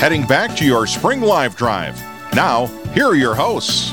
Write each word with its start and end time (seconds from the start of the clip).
heading 0.00 0.26
back 0.26 0.56
to 0.56 0.64
your 0.64 0.86
Spring 0.86 1.20
Live 1.20 1.54
Drive. 1.56 1.94
Now, 2.34 2.68
here 2.94 3.04
are 3.04 3.14
your 3.14 3.34
hosts. 3.34 3.92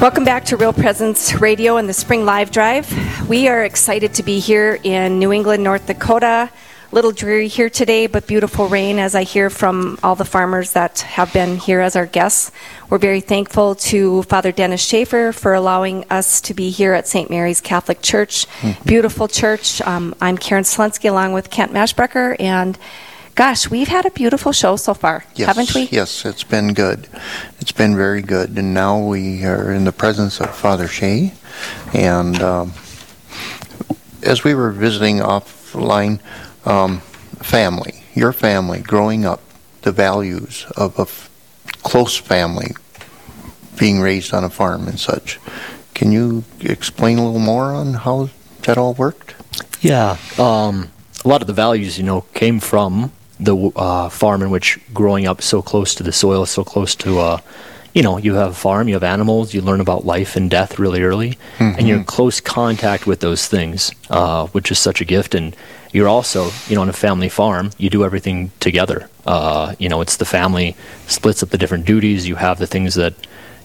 Welcome 0.00 0.24
back 0.24 0.44
to 0.46 0.56
Real 0.56 0.72
Presence 0.72 1.34
Radio 1.34 1.76
and 1.76 1.88
the 1.88 1.92
Spring 1.92 2.24
Live 2.24 2.50
Drive. 2.50 3.28
We 3.28 3.46
are 3.46 3.62
excited 3.62 4.14
to 4.14 4.24
be 4.24 4.40
here 4.40 4.80
in 4.82 5.20
New 5.20 5.32
England, 5.32 5.62
North 5.62 5.86
Dakota. 5.86 6.50
A 6.90 6.94
little 6.94 7.12
dreary 7.12 7.46
here 7.46 7.70
today, 7.70 8.08
but 8.08 8.26
beautiful 8.26 8.66
rain 8.66 8.98
as 8.98 9.14
I 9.14 9.22
hear 9.22 9.50
from 9.50 10.00
all 10.02 10.16
the 10.16 10.24
farmers 10.24 10.72
that 10.72 10.98
have 11.00 11.32
been 11.32 11.56
here 11.56 11.78
as 11.78 11.94
our 11.94 12.06
guests. 12.06 12.50
We're 12.90 12.98
very 12.98 13.20
thankful 13.20 13.76
to 13.76 14.24
Father 14.24 14.50
Dennis 14.50 14.82
Schaefer 14.84 15.30
for 15.30 15.54
allowing 15.54 16.04
us 16.10 16.40
to 16.40 16.54
be 16.54 16.70
here 16.70 16.92
at 16.92 17.06
St. 17.06 17.30
Mary's 17.30 17.60
Catholic 17.60 18.02
Church. 18.02 18.48
Mm-hmm. 18.62 18.88
Beautiful 18.88 19.28
church. 19.28 19.80
Um, 19.82 20.12
I'm 20.20 20.36
Karen 20.36 20.64
Selensky 20.64 21.08
along 21.08 21.34
with 21.34 21.50
Kent 21.50 21.70
Maershbecker, 21.72 22.34
and 22.40 22.76
gosh, 23.38 23.70
we've 23.70 23.86
had 23.86 24.04
a 24.04 24.10
beautiful 24.10 24.50
show 24.50 24.74
so 24.74 24.92
far, 24.92 25.24
yes, 25.36 25.46
haven't 25.46 25.72
we? 25.72 25.82
Yes, 25.92 26.24
it's 26.24 26.42
been 26.42 26.74
good. 26.74 27.06
It's 27.60 27.70
been 27.70 27.94
very 27.94 28.20
good. 28.20 28.58
And 28.58 28.74
now 28.74 28.98
we 28.98 29.44
are 29.44 29.70
in 29.70 29.84
the 29.84 29.92
presence 29.92 30.40
of 30.40 30.52
Father 30.52 30.88
Shea. 30.88 31.32
And 31.94 32.42
um, 32.42 32.72
as 34.24 34.42
we 34.42 34.56
were 34.56 34.72
visiting 34.72 35.18
offline, 35.18 36.18
um, 36.66 36.98
family, 37.38 38.02
your 38.12 38.32
family, 38.32 38.80
growing 38.80 39.24
up, 39.24 39.40
the 39.82 39.92
values 39.92 40.66
of 40.76 40.98
a 40.98 41.02
f- 41.02 41.30
close 41.84 42.16
family, 42.16 42.74
being 43.78 44.00
raised 44.00 44.34
on 44.34 44.42
a 44.42 44.50
farm 44.50 44.88
and 44.88 44.98
such. 44.98 45.38
Can 45.94 46.10
you 46.10 46.42
explain 46.58 47.18
a 47.18 47.24
little 47.24 47.38
more 47.38 47.66
on 47.66 47.94
how 47.94 48.30
that 48.62 48.76
all 48.76 48.94
worked? 48.94 49.36
Yeah, 49.80 50.16
um, 50.38 50.90
a 51.24 51.28
lot 51.28 51.40
of 51.40 51.46
the 51.46 51.52
values, 51.52 51.98
you 51.98 52.04
know, 52.04 52.22
came 52.34 52.58
from 52.58 53.12
the 53.40 53.56
uh, 53.76 54.08
farm 54.08 54.42
in 54.42 54.50
which 54.50 54.78
growing 54.92 55.26
up 55.26 55.42
so 55.42 55.62
close 55.62 55.94
to 55.96 56.02
the 56.02 56.12
soil, 56.12 56.46
so 56.46 56.64
close 56.64 56.94
to, 56.96 57.18
uh, 57.18 57.40
you 57.94 58.02
know, 58.02 58.16
you 58.16 58.34
have 58.34 58.50
a 58.50 58.54
farm, 58.54 58.88
you 58.88 58.94
have 58.94 59.04
animals, 59.04 59.54
you 59.54 59.60
learn 59.60 59.80
about 59.80 60.04
life 60.04 60.36
and 60.36 60.50
death 60.50 60.78
really 60.78 61.02
early, 61.02 61.38
mm-hmm. 61.58 61.78
and 61.78 61.88
you're 61.88 61.98
in 61.98 62.04
close 62.04 62.40
contact 62.40 63.06
with 63.06 63.20
those 63.20 63.46
things, 63.46 63.92
uh, 64.10 64.46
which 64.48 64.70
is 64.70 64.78
such 64.78 65.00
a 65.00 65.04
gift. 65.04 65.34
And 65.34 65.56
you're 65.92 66.08
also, 66.08 66.50
you 66.68 66.74
know, 66.74 66.82
on 66.82 66.88
a 66.88 66.92
family 66.92 67.28
farm, 67.28 67.70
you 67.78 67.90
do 67.90 68.04
everything 68.04 68.50
together. 68.60 69.08
Uh, 69.26 69.74
you 69.78 69.88
know, 69.88 70.00
it's 70.00 70.16
the 70.16 70.24
family 70.24 70.76
splits 71.06 71.42
up 71.42 71.50
the 71.50 71.58
different 71.58 71.86
duties. 71.86 72.28
You 72.28 72.36
have 72.36 72.58
the 72.58 72.66
things 72.66 72.94
that 72.94 73.14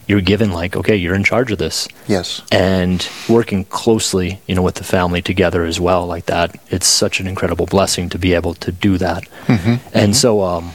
you're 0.06 0.20
given, 0.20 0.52
like, 0.52 0.76
okay, 0.76 0.96
you're 0.96 1.14
in 1.14 1.24
charge 1.24 1.50
of 1.50 1.58
this. 1.58 1.88
Yes. 2.06 2.42
And 2.52 3.08
working 3.28 3.64
closely, 3.64 4.40
you 4.46 4.54
know, 4.54 4.62
with 4.62 4.74
the 4.74 4.84
family 4.84 5.22
together 5.22 5.64
as 5.64 5.80
well, 5.80 6.06
like 6.06 6.26
that, 6.26 6.60
it's 6.70 6.86
such 6.86 7.20
an 7.20 7.26
incredible 7.26 7.66
blessing 7.66 8.08
to 8.10 8.18
be 8.18 8.34
able 8.34 8.54
to 8.54 8.72
do 8.72 8.98
that. 8.98 9.24
Mm-hmm. 9.46 9.70
And 9.70 9.80
mm-hmm. 9.82 10.12
so, 10.12 10.42
um, 10.42 10.72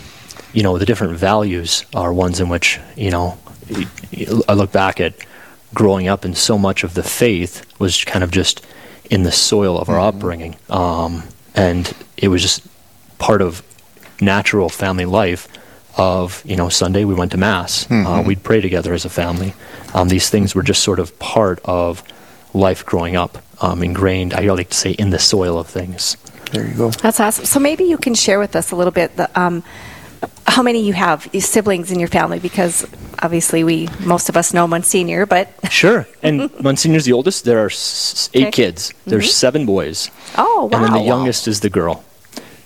you 0.54 0.64
know, 0.64 0.78
the 0.78 0.86
different 0.86 1.18
values 1.18 1.86
are 1.94 2.12
ones 2.12 2.40
in 2.40 2.50
which, 2.50 2.80
you 2.96 3.12
know, 3.12 3.38
I 4.48 4.54
look 4.54 4.72
back 4.72 5.00
at 5.00 5.14
growing 5.74 6.08
up, 6.08 6.26
and 6.26 6.36
so 6.36 6.58
much 6.58 6.84
of 6.84 6.96
the 6.96 7.04
faith 7.04 7.64
was 7.80 8.04
kind 8.04 8.24
of 8.24 8.32
just 8.32 8.66
in 9.12 9.24
the 9.24 9.32
soil 9.32 9.78
of 9.78 9.90
our 9.90 9.98
mm-hmm. 9.98 10.18
upbringing. 10.18 10.56
Um, 10.70 11.24
and 11.54 11.94
it 12.18 12.30
was 12.30 12.42
just 12.42 12.68
part 13.20 13.42
of 13.42 13.62
natural 14.22 14.70
family 14.70 15.06
life 15.06 15.48
of 16.00 16.42
you 16.46 16.56
know 16.56 16.70
Sunday 16.70 17.04
we 17.04 17.14
went 17.14 17.32
to 17.32 17.38
mass, 17.38 17.86
uh, 17.86 17.90
mm-hmm. 17.90 18.08
uh, 18.08 18.22
we'd 18.24 18.42
pray 18.42 18.62
together 18.62 18.94
as 18.94 19.06
a 19.06 19.10
family. 19.10 19.54
Um, 19.94 20.08
these 20.08 20.30
things 20.30 20.56
were 20.56 20.64
just 20.64 20.82
sort 20.82 21.00
of 21.00 21.18
part 21.20 21.60
of 21.66 22.04
life 22.54 22.86
growing 22.86 23.16
up, 23.16 23.38
um, 23.62 23.84
ingrained. 23.84 24.34
I 24.34 24.48
like 24.48 24.70
to 24.70 24.78
say 24.78 24.92
in 24.92 25.10
the 25.10 25.20
soil 25.20 25.60
of 25.60 25.68
things. 25.68 26.18
There 26.52 26.66
you 26.66 26.74
go. 26.74 26.90
That's 26.90 27.20
awesome. 27.20 27.46
So 27.46 27.60
maybe 27.60 27.84
you 27.84 27.98
can 27.98 28.16
share 28.16 28.40
with 28.40 28.56
us 28.56 28.72
a 28.72 28.76
little 28.76 28.92
bit 28.92 29.16
the, 29.18 29.30
um, 29.40 29.64
how 30.48 30.64
many 30.64 30.84
you 30.84 30.94
have 30.94 31.30
siblings 31.40 31.92
in 31.92 32.00
your 32.00 32.08
family 32.08 32.40
because 32.40 32.88
obviously 33.22 33.64
we 33.64 33.88
most 34.00 34.30
of 34.30 34.38
us 34.38 34.54
know 34.54 34.68
Monsignor, 34.68 35.26
but 35.26 35.50
sure. 35.70 36.08
And 36.24 36.50
Monsignor's 36.60 37.06
the 37.06 37.14
oldest. 37.14 37.46
There 37.46 37.60
are 37.60 37.70
eight 38.34 38.48
okay. 38.48 38.52
kids. 38.52 38.94
There's 39.06 39.26
mm-hmm. 39.26 39.32
seven 39.32 39.66
boys. 39.66 40.10
Oh 40.38 40.70
wow! 40.72 40.78
And 40.78 40.86
then 40.86 40.94
the 40.94 41.08
youngest 41.08 41.48
is 41.48 41.60
the 41.60 41.70
girl. 41.70 42.04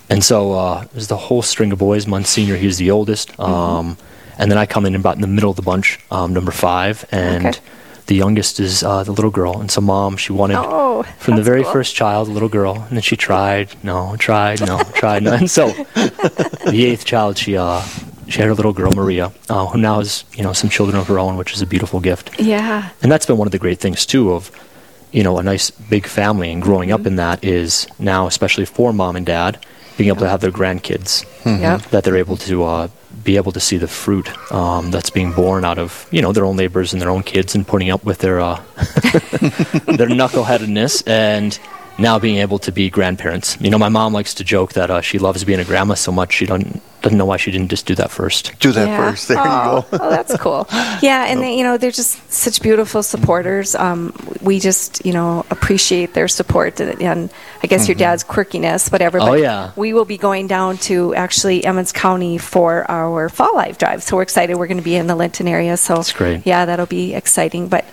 And 0.10 0.24
so 0.24 0.54
uh, 0.54 0.86
there's 0.92 1.08
the 1.08 1.18
whole 1.18 1.42
string 1.42 1.72
of 1.72 1.80
boys. 1.80 2.08
Monsignor, 2.08 2.56
he's 2.56 2.78
the 2.78 2.92
oldest. 2.92 3.30
Mm-hmm. 3.34 3.42
Um, 3.42 3.98
and 4.38 4.52
then 4.52 4.58
I 4.58 4.66
come 4.66 4.86
in 4.86 4.96
about 4.96 5.16
in 5.16 5.22
the 5.22 5.28
middle 5.28 5.50
of 5.50 5.56
the 5.56 5.62
bunch, 5.62 6.00
um, 6.12 6.34
number 6.34 6.52
five. 6.52 7.06
And 7.12 7.48
okay. 7.48 7.60
the 8.08 8.16
youngest 8.16 8.60
is 8.60 8.84
uh, 8.84 9.04
the 9.04 9.12
little 9.12 9.32
girl. 9.32 9.60
And 9.60 9.70
so 9.70 9.82
mom, 9.82 10.18
she 10.18 10.34
wanted 10.34 10.58
oh, 10.58 11.04
from 11.20 11.36
the 11.36 11.44
very 11.44 11.64
cool. 11.64 11.74
first 11.74 11.96
child 11.96 12.28
a 12.28 12.32
little 12.32 12.50
girl. 12.50 12.76
And 12.76 12.98
then 12.98 13.02
she 13.02 13.16
tried, 13.16 13.84
no, 13.84 14.16
tried, 14.18 14.66
no, 14.66 14.84
tried. 14.94 15.24
No. 15.24 15.34
And 15.34 15.50
so 15.50 15.68
the 15.96 16.86
eighth 16.86 17.06
child, 17.06 17.38
she 17.38 17.58
uh, 17.58 17.82
she 18.28 18.40
had 18.40 18.48
her 18.48 18.56
little 18.56 18.74
girl 18.74 18.92
Maria, 18.92 19.32
uh, 19.50 19.68
who 19.68 19.78
now 19.78 20.00
has 20.00 20.26
you 20.34 20.44
know 20.44 20.54
some 20.54 20.70
children 20.70 20.98
of 20.98 21.08
her 21.08 21.20
own, 21.20 21.38
which 21.38 21.54
is 21.54 21.62
a 21.62 21.68
beautiful 21.68 22.00
gift. 22.00 22.40
Yeah. 22.40 22.90
And 23.02 23.12
that's 23.12 23.26
been 23.26 23.38
one 23.38 23.48
of 23.48 23.52
the 23.52 23.60
great 23.60 23.80
things 23.80 24.06
too 24.06 24.34
of 24.34 24.52
you 25.12 25.24
know 25.24 25.38
a 25.38 25.44
nice 25.44 25.70
big 25.72 26.08
family 26.08 26.52
and 26.52 26.62
growing 26.62 26.90
mm-hmm. 26.90 27.02
up 27.02 27.08
in 27.08 27.16
that 27.18 27.44
is 27.44 27.88
now 28.00 28.26
especially 28.28 28.66
for 28.66 28.92
mom 28.92 29.16
and 29.16 29.26
dad 29.26 29.64
being 29.98 30.10
able 30.10 30.22
to 30.22 30.30
have 30.30 30.42
their 30.42 30.52
grandkids 30.52 31.26
mm-hmm. 31.44 31.90
that 31.90 32.04
they're 32.04 32.18
able 32.18 32.38
to 32.38 32.64
uh, 32.64 32.88
be 33.24 33.36
able 33.38 33.52
to 33.52 33.60
see 33.60 33.78
the 33.78 33.88
fruit 33.88 34.30
um, 34.52 34.92
that's 34.92 35.10
being 35.10 35.32
born 35.34 35.64
out 35.64 35.78
of 35.78 36.08
you 36.12 36.22
know 36.22 36.32
their 36.32 36.46
own 36.46 36.56
neighbors 36.56 36.94
and 36.94 37.02
their 37.02 37.10
own 37.10 37.24
kids 37.24 37.56
and 37.56 37.68
putting 37.68 37.90
up 37.90 38.04
with 38.04 38.20
their 38.20 38.40
uh, 38.40 38.56
their 39.98 40.10
knuckleheadedness 40.10 41.08
and 41.08 41.60
now 41.98 42.18
being 42.18 42.38
able 42.38 42.58
to 42.60 42.72
be 42.72 42.90
grandparents. 42.90 43.60
You 43.62 43.70
know, 43.70 43.78
my 43.78 43.90
mom 43.90 44.14
likes 44.14 44.34
to 44.36 44.44
joke 44.44 44.74
that 44.74 44.90
uh, 44.90 45.02
she 45.02 45.20
loves 45.20 45.44
being 45.44 45.60
a 45.60 45.64
grandma 45.66 45.94
so 45.94 46.12
much 46.12 46.34
she 46.34 46.46
don't 46.46 46.82
doesn't 47.04 47.18
know 47.18 47.26
why 47.26 47.38
she 47.38 47.52
didn't 47.52 47.68
just 47.68 47.86
do 47.86 47.96
that 47.96 48.12
first. 48.12 48.58
Do 48.60 48.72
that 48.72 48.88
yeah. 48.88 48.98
first. 48.98 49.28
There 49.28 49.38
oh. 49.38 49.44
you 49.44 49.98
go. 49.98 50.04
oh, 50.04 50.10
that's 50.10 50.36
cool. 50.38 50.68
Yeah, 51.02 51.26
and 51.26 51.42
they, 51.42 51.58
you 51.58 51.64
know 51.64 51.78
they're 51.78 51.92
just 51.92 52.32
such 52.32 52.62
beautiful 52.62 53.04
supporters. 53.04 53.76
Um, 53.76 54.14
we 54.42 54.60
just 54.60 55.06
you 55.06 55.12
know 55.12 55.46
appreciate 55.50 56.14
their 56.14 56.30
support 56.30 56.80
and, 56.80 57.02
and 57.02 57.30
I 57.62 57.68
guess 57.68 57.82
mm-hmm. 57.82 57.90
your 57.90 57.96
dad's 57.98 58.24
quirkiness, 58.24 58.92
whatever. 58.92 59.20
Oh 59.20 59.34
yeah. 59.34 59.72
We 59.76 59.92
will 59.94 60.06
be 60.06 60.18
going 60.18 60.48
down 60.48 60.78
to 60.90 61.14
actually 61.16 61.66
Emmons 61.66 61.92
County 61.92 62.38
for 62.38 62.90
our 62.90 63.28
Fall 63.28 63.56
Live 63.56 63.78
Drive, 63.78 64.02
so 64.02 64.16
we're 64.16 64.24
excited. 64.24 64.56
We're 64.56 64.68
going 64.68 64.78
to 64.78 64.84
be 64.84 64.96
in 64.96 65.08
the 65.08 65.16
Linton 65.16 65.48
area, 65.48 65.76
so 65.76 65.96
that's 65.96 66.14
great. 66.14 66.46
Yeah, 66.46 66.66
that'll 66.66 66.86
be 66.86 67.14
exciting. 67.14 67.68
But 67.68 67.86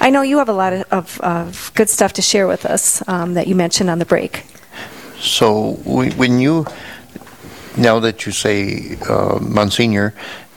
I 0.00 0.10
know 0.10 0.22
you 0.22 0.38
have 0.38 0.48
a 0.48 0.52
lot 0.52 0.72
of, 0.72 0.84
of, 0.90 1.20
of 1.20 1.72
good 1.74 1.88
stuff 1.88 2.14
to 2.14 2.22
share 2.22 2.48
with 2.48 2.66
us 2.66 3.06
um, 3.08 3.34
that 3.34 3.46
you 3.46 3.54
mentioned 3.54 3.90
on 3.90 4.00
the 4.00 4.06
break. 4.06 4.44
So 5.20 5.72
when 5.84 6.40
you 6.40 6.66
now 7.76 8.00
that 8.00 8.26
you 8.26 8.32
say 8.32 8.96
uh, 9.08 9.38
Monsignor 9.40 10.14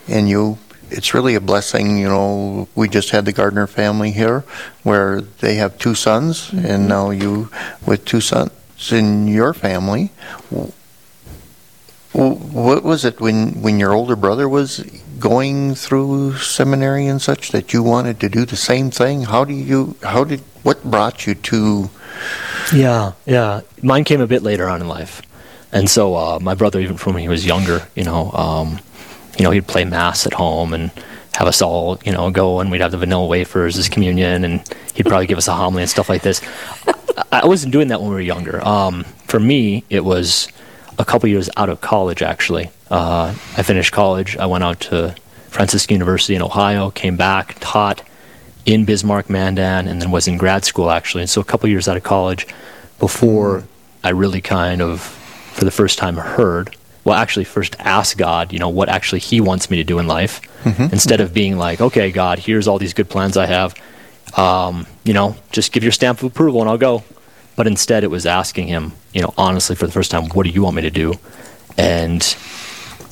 and 0.07 0.30
you, 0.30 0.57
it's 0.90 1.13
really 1.13 1.35
a 1.35 1.41
blessing. 1.41 1.97
You 2.00 2.07
know, 2.07 2.68
we 2.75 2.90
just 2.90 3.12
had 3.12 3.25
the 3.25 3.31
Gardner 3.31 3.68
family 3.68 4.12
here 4.12 4.44
where 4.84 5.22
they 5.22 5.56
have 5.56 5.78
two 5.78 5.96
sons, 5.96 6.47
mm-hmm. 6.47 6.66
and 6.66 6.88
now 6.88 7.12
you 7.12 7.50
with 7.85 8.06
two 8.06 8.22
sons 8.22 8.52
in 8.91 9.28
your 9.28 9.53
family. 9.53 10.12
What 12.12 12.84
was 12.84 13.06
it 13.06 13.22
when, 13.22 13.62
when 13.62 13.80
your 13.80 13.94
older 13.94 14.16
brother 14.16 14.50
was 14.50 14.80
going 15.19 15.75
through 15.75 16.38
seminary 16.38 17.06
and 17.06 17.22
such 17.22 17.51
that 17.51 17.72
you 17.72 17.84
wanted 17.84 18.19
to 18.22 18.30
do 18.30 18.46
the 18.46 18.56
same 18.56 18.90
thing? 18.90 19.24
How 19.24 19.46
do 19.46 19.53
you, 19.53 19.96
how 20.01 20.24
did, 20.24 20.40
what 20.63 20.84
brought 20.84 21.28
you 21.28 21.36
to? 21.36 21.90
Yeah, 22.74 23.13
yeah. 23.25 23.62
Mine 23.84 24.03
came 24.06 24.22
a 24.22 24.28
bit 24.28 24.44
later 24.44 24.68
on 24.68 24.81
in 24.81 24.88
life. 24.88 25.22
And 25.72 25.90
so 25.90 26.16
uh, 26.16 26.40
my 26.41 26.56
brother, 26.56 26.80
even 26.80 26.97
from 26.97 27.13
when 27.13 27.22
he 27.22 27.30
was 27.30 27.46
younger, 27.46 27.88
you 27.96 28.03
know, 28.03 28.31
um, 28.31 28.80
you 29.38 29.44
know, 29.44 29.52
he'd 29.52 29.68
play 29.68 29.85
mass 29.85 30.25
at 30.25 30.34
home 30.34 30.74
and 30.74 30.91
have 31.34 31.47
us 31.47 31.62
all, 31.62 32.00
you 32.03 32.12
know, 32.12 32.30
go 32.31 32.59
and 32.59 32.72
we'd 32.72 32.81
have 32.81 32.91
the 32.91 32.97
vanilla 32.97 33.25
wafers 33.25 33.78
as 33.78 33.88
communion, 33.88 34.44
and 34.44 34.62
he'd 34.94 35.06
probably 35.06 35.28
give 35.28 35.38
us 35.38 35.47
a 35.47 35.53
homily 35.53 35.84
and 35.84 35.90
stuff 35.90 36.09
like 36.09 36.22
this. 36.22 36.41
I 37.31 37.46
wasn't 37.46 37.72
doing 37.72 37.90
that 37.90 38.02
when 38.02 38.09
we 38.09 38.16
were 38.16 38.22
younger. 38.22 38.66
Um, 38.66 39.03
for 39.25 39.40
me, 39.40 39.84
it 39.90 40.03
was 40.03 40.47
a 40.97 41.06
couple 41.06 41.30
years 41.30 41.50
out 41.56 41.69
of 41.69 41.81
college. 41.81 42.21
Actually, 42.21 42.71
uh, 42.89 43.36
I 43.56 43.63
finished 43.63 43.92
college. 43.92 44.36
I 44.38 44.48
went 44.48 44.63
out 44.63 44.80
to 44.81 45.16
Franciscan 45.50 45.95
University 45.95 46.36
in 46.36 46.42
Ohio, 46.42 46.89
came 46.92 47.16
back, 47.16 47.56
taught 47.60 48.01
in 48.66 48.86
Bismarck, 48.86 49.30
Mandan, 49.30 49.88
and 49.88 50.01
then 50.01 50.12
was 50.12 50.27
in 50.27 50.38
grad 50.38 50.66
school 50.66 50.92
actually. 50.92 51.21
And 51.21 51.30
so 51.30 51.42
a 51.42 51.45
couple 51.45 51.69
years 51.69 51.88
out 51.88 51.98
of 51.98 52.04
college 52.04 52.48
before 53.00 53.63
I 54.04 54.10
really 54.10 54.42
kind 54.42 54.81
of 54.81 55.16
for 55.51 55.66
the 55.66 55.72
first 55.72 55.98
time 55.98 56.16
heard 56.16 56.75
well 57.04 57.16
actually 57.16 57.46
first 57.46 57.75
ask 57.80 58.18
god 58.18 58.54
you 58.54 58.60
know 58.60 58.69
what 58.69 58.90
actually 58.90 59.19
he 59.19 59.42
wants 59.42 59.69
me 59.69 59.78
to 59.78 59.84
do 59.84 60.00
in 60.00 60.07
life 60.07 60.42
mm-hmm. 60.63 60.84
instead 60.94 61.22
of 61.22 61.34
being 61.34 61.57
like 61.57 61.81
okay 61.81 62.12
god 62.12 62.40
here's 62.40 62.68
all 62.68 62.78
these 62.78 62.94
good 62.94 63.10
plans 63.10 63.38
i 63.38 63.46
have 63.46 63.74
um, 64.38 64.86
you 65.04 65.13
know 65.13 65.36
just 65.51 65.72
give 65.72 65.81
your 65.84 65.92
stamp 65.92 66.19
of 66.19 66.25
approval 66.25 66.62
and 66.62 66.69
i'll 66.69 66.78
go 66.78 67.04
but 67.56 67.68
instead 67.68 68.04
it 68.04 68.12
was 68.12 68.25
asking 68.25 68.68
him 68.68 68.94
you 69.13 69.22
know 69.22 69.34
honestly 69.38 69.75
for 69.75 69.86
the 69.86 69.92
first 69.92 70.12
time 70.12 70.30
what 70.30 70.44
do 70.44 70.50
you 70.50 70.62
want 70.62 70.75
me 70.75 70.81
to 70.81 70.92
do 70.92 71.13
and 71.78 72.24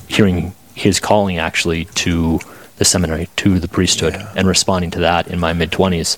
hearing 0.08 0.54
his 0.76 1.00
calling 1.00 1.38
actually 1.38 1.86
to 1.86 2.40
the 2.78 2.86
seminary 2.86 3.28
to 3.36 3.60
the 3.60 3.68
priesthood 3.68 4.14
yeah. 4.14 4.32
and 4.36 4.48
responding 4.48 4.92
to 4.92 5.00
that 5.00 5.28
in 5.28 5.40
my 5.40 5.54
mid 5.54 5.72
20s 5.72 6.18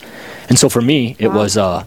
and 0.50 0.60
so 0.60 0.68
for 0.68 0.81
me 0.81 1.15
it 1.18 1.30
wow. 1.30 1.36
was 1.36 1.57
uh, 1.57 1.83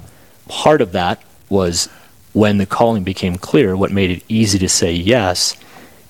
part 0.49 0.81
of 0.81 0.93
that 0.93 1.23
was 1.51 1.89
when 2.33 2.59
the 2.59 2.67
calling 2.67 3.05
became 3.05 3.37
clear, 3.37 3.77
what 3.77 3.91
made 3.91 4.11
it 4.11 4.23
easy 4.29 4.59
to 4.59 4.69
say 4.69 4.93
yes 4.93 5.57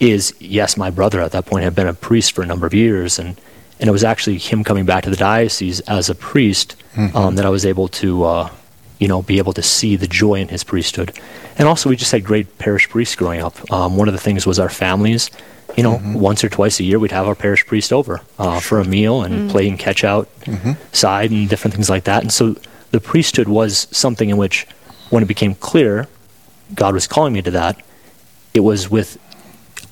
is 0.00 0.34
yes, 0.40 0.76
my 0.76 0.90
brother 0.90 1.20
at 1.20 1.32
that 1.32 1.46
point 1.46 1.64
had 1.64 1.74
been 1.74 1.86
a 1.86 1.94
priest 1.94 2.32
for 2.32 2.42
a 2.42 2.46
number 2.46 2.66
of 2.66 2.74
years, 2.74 3.18
and 3.18 3.40
and 3.78 3.88
it 3.88 3.92
was 3.92 4.04
actually 4.04 4.38
him 4.38 4.62
coming 4.64 4.84
back 4.84 5.04
to 5.04 5.10
the 5.10 5.16
diocese 5.16 5.80
as 5.80 6.08
a 6.08 6.14
priest 6.14 6.76
um, 7.14 7.36
that 7.36 7.46
I 7.46 7.50
was 7.50 7.64
able 7.66 7.88
to. 7.88 8.24
Uh, 8.24 8.50
you 8.98 9.08
know, 9.08 9.20
be 9.20 9.38
able 9.38 9.52
to 9.52 9.62
see 9.64 9.96
the 9.96 10.06
joy 10.06 10.34
in 10.34 10.46
his 10.46 10.62
priesthood. 10.62 11.18
And 11.58 11.66
also, 11.66 11.88
we 11.90 11.96
just 11.96 12.12
had 12.12 12.22
great 12.22 12.58
parish 12.58 12.88
priests 12.88 13.16
growing 13.16 13.42
up. 13.42 13.56
Um, 13.72 13.96
one 13.96 14.06
of 14.06 14.14
the 14.14 14.20
things 14.20 14.46
was 14.46 14.60
our 14.60 14.68
families. 14.68 15.28
You 15.76 15.82
know, 15.82 16.00
once 16.14 16.44
or 16.44 16.48
twice 16.48 16.78
a 16.78 16.84
year, 16.84 17.00
we'd 17.00 17.10
have 17.10 17.26
our 17.26 17.34
parish 17.34 17.66
priest 17.66 17.92
over 17.92 18.20
uh, 18.38 18.60
for 18.60 18.78
a 18.78 18.84
meal 18.84 19.22
and 19.24 19.50
playing 19.50 19.78
catch 19.78 20.04
out 20.04 20.28
side 20.92 21.32
and 21.32 21.48
different 21.48 21.74
things 21.74 21.90
like 21.90 22.04
that. 22.04 22.22
And 22.22 22.32
so, 22.32 22.54
the 22.92 23.00
priesthood 23.00 23.48
was 23.48 23.88
something 23.90 24.30
in 24.30 24.36
which, 24.36 24.68
when 25.12 25.22
it 25.22 25.26
became 25.26 25.54
clear, 25.54 26.08
God 26.74 26.94
was 26.94 27.06
calling 27.06 27.34
me 27.34 27.42
to 27.42 27.50
that. 27.50 27.76
It 28.54 28.60
was 28.60 28.90
with 28.90 29.18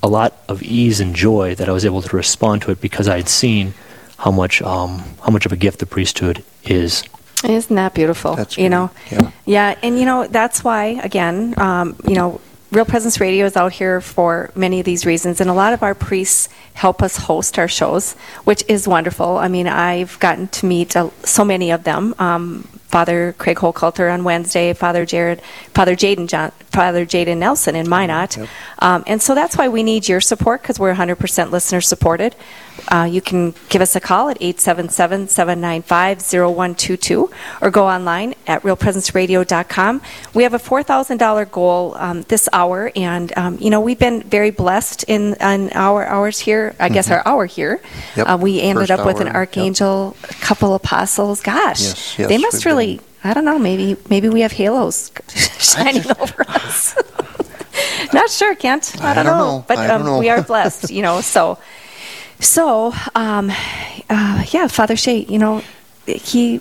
a 0.03 0.09
lot 0.09 0.33
of 0.49 0.63
ease 0.63 0.99
and 0.99 1.15
joy 1.15 1.55
that 1.57 1.69
I 1.69 1.73
was 1.73 1.85
able 1.85 2.01
to 2.01 2.17
respond 2.17 2.63
to 2.63 2.71
it 2.71 2.81
because 2.81 3.07
I 3.07 3.19
had 3.19 3.29
seen 3.29 3.75
how 4.17 4.31
much 4.31 4.63
um, 4.63 5.05
how 5.23 5.31
much 5.31 5.45
of 5.45 5.53
a 5.53 5.57
gift 5.57 5.79
the 5.79 5.85
priesthood 5.87 6.43
is. 6.65 7.05
Isn't 7.45 7.77
that 7.77 7.93
beautiful? 7.93 8.35
That's 8.35 8.57
you 8.57 8.63
great, 8.63 8.69
know, 8.71 8.91
yeah. 9.11 9.31
yeah, 9.45 9.79
and 9.83 9.99
you 9.99 10.07
know 10.07 10.27
that's 10.27 10.65
why 10.65 10.99
again, 11.05 11.55
um, 11.59 11.97
you 12.09 12.15
know, 12.15 12.41
Real 12.71 12.87
Presence 12.87 13.21
Radio 13.21 13.45
is 13.45 13.59
out 13.59 13.73
here 13.73 14.01
for 14.01 14.51
many 14.55 14.81
of 14.81 14.87
these 14.87 15.05
reasons, 15.05 15.39
and 15.43 15.51
a 15.51 15.55
lot 15.55 15.75
of 15.75 15.83
our 15.83 15.95
priests 15.95 16.49
help 16.73 17.03
us 17.03 17.19
host 17.19 17.59
our 17.59 17.69
shows, 17.69 18.15
which 18.45 18.65
is 18.69 18.89
wonderful. 18.89 19.37
I 19.37 19.49
mean, 19.49 19.67
I've 19.67 20.19
gotten 20.19 20.49
to 20.49 20.65
meet 20.65 20.97
uh, 20.97 21.11
so 21.25 21.45
many 21.45 21.73
of 21.73 21.85
them. 21.85 22.15
Um, 22.19 22.67
Father 22.91 23.35
Craig 23.39 23.59
Holcoulter 23.59 24.13
on 24.13 24.25
Wednesday, 24.25 24.73
Father 24.73 25.07
Jared, 25.07 25.41
Father 25.75 25.95
Jaden 25.95 26.29
John, 26.29 26.51
Father 26.73 27.07
Jaden 27.07 27.39
Nelson 27.39 27.77
in 27.77 27.89
Minot, 27.89 28.37
um, 28.81 29.05
and 29.07 29.23
so 29.23 29.35
that's 29.35 29.57
why 29.57 29.69
we 29.69 29.83
need 29.83 30.09
your 30.09 30.21
support 30.21 30.63
because 30.63 30.79
we're 30.79 30.95
100% 30.95 31.51
listener 31.51 31.81
supported. 31.81 32.35
Uh, 32.89 33.07
you 33.11 33.21
can 33.21 33.55
give 33.69 33.83
us 33.83 33.95
a 33.95 34.01
call 34.01 34.29
at 34.31 34.39
877-795-0122 34.41 37.31
or 37.61 37.71
go 37.71 37.87
online 37.89 38.35
at 38.47 38.63
realpresenceradio.com. 38.63 40.01
We 40.35 40.43
have 40.43 40.55
a 40.55 40.59
$4,000 40.59 41.51
goal 41.51 41.95
um, 41.97 42.23
this 42.23 42.49
hour, 42.53 42.91
and 42.97 43.33
um, 43.37 43.59
you 43.61 43.71
know 43.71 43.81
we've 43.81 43.99
been 43.99 44.23
very 44.23 44.51
blessed 44.51 45.05
in, 45.05 45.35
in 45.35 45.71
our 45.75 46.05
hours 46.07 46.39
here. 46.41 46.75
I 46.81 46.89
guess 46.89 47.11
our 47.11 47.23
hour 47.27 47.47
here. 47.47 47.79
Mm-hmm. 47.79 48.21
Yep. 48.21 48.29
Uh, 48.29 48.39
we 48.41 48.61
ended 48.61 48.89
First 48.89 49.01
up 49.01 49.07
with 49.07 49.21
an 49.21 49.29
hour, 49.29 49.43
yep. 49.43 49.47
archangel, 49.49 50.17
a 50.25 50.35
couple 50.35 50.75
apostles. 50.75 51.41
Gosh, 51.41 51.81
Yes, 51.81 52.19
yes, 52.19 52.29
they 52.29 52.39
must 52.39 52.65
really. 52.65 52.97
been- 52.97 53.05
I 53.23 53.35
don't 53.35 53.45
know. 53.45 53.59
Maybe 53.59 53.97
maybe 54.09 54.31
we 54.31 54.41
have 54.41 54.53
halos 54.53 55.13
shining 55.59 56.05
over 56.19 56.43
us. 56.49 56.97
Not 58.13 58.31
sure, 58.31 58.55
Kent. 58.55 58.95
I, 59.01 59.11
I 59.11 59.15
don't, 59.15 59.27
know, 59.27 59.39
know. 59.59 59.65
but 59.69 59.79
um, 59.91 60.19
we 60.19 60.29
are 60.31 60.43
blessed, 60.43 60.91
you 60.91 61.03
know. 61.03 61.21
So, 61.21 61.59
so 62.41 62.93
um, 63.15 63.51
uh, 64.09 64.45
yeah, 64.51 64.67
Father 64.67 64.97
Shea, 64.97 65.19
you 65.29 65.39
know, 65.39 65.63
he. 66.07 66.61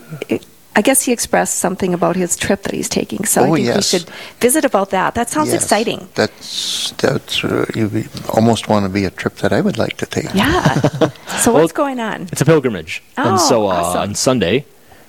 I 0.76 0.82
guess 0.82 1.02
he 1.02 1.10
expressed 1.10 1.56
something 1.56 1.92
about 1.94 2.14
his 2.14 2.36
trip 2.36 2.62
that 2.62 2.72
he's 2.72 2.88
taking. 2.88 3.24
So 3.24 3.40
I 3.40 3.42
Oh, 3.42 3.46
think 3.46 3.54
we 3.54 3.64
yes. 3.64 3.88
should 3.88 4.08
visit 4.38 4.64
about 4.64 4.90
that. 4.90 5.16
That 5.16 5.28
sounds 5.28 5.52
Yes, 5.52 5.64
exciting. 5.64 6.08
That's 6.14 6.92
that's 6.92 7.42
uh, 7.42 7.66
you 7.74 8.04
almost 8.32 8.68
want 8.68 8.84
to 8.84 8.88
be 8.88 9.04
a 9.04 9.10
trip 9.10 9.34
that 9.38 9.52
I 9.52 9.60
would 9.62 9.76
like 9.78 9.96
to 9.96 10.06
take. 10.06 10.32
Yeah. 10.32 10.74
so 11.42 11.52
Well, 11.52 11.62
what's 11.62 11.72
going 11.72 11.98
on? 11.98 12.28
It's 12.30 12.40
a 12.40 12.44
pilgrimage. 12.44 13.02
Oh, 13.18 13.30
and 13.30 13.40
so 13.40 13.66
uh, 13.66 13.70
awesome. 13.72 14.00
on 14.00 14.14
Sunday, 14.14 14.64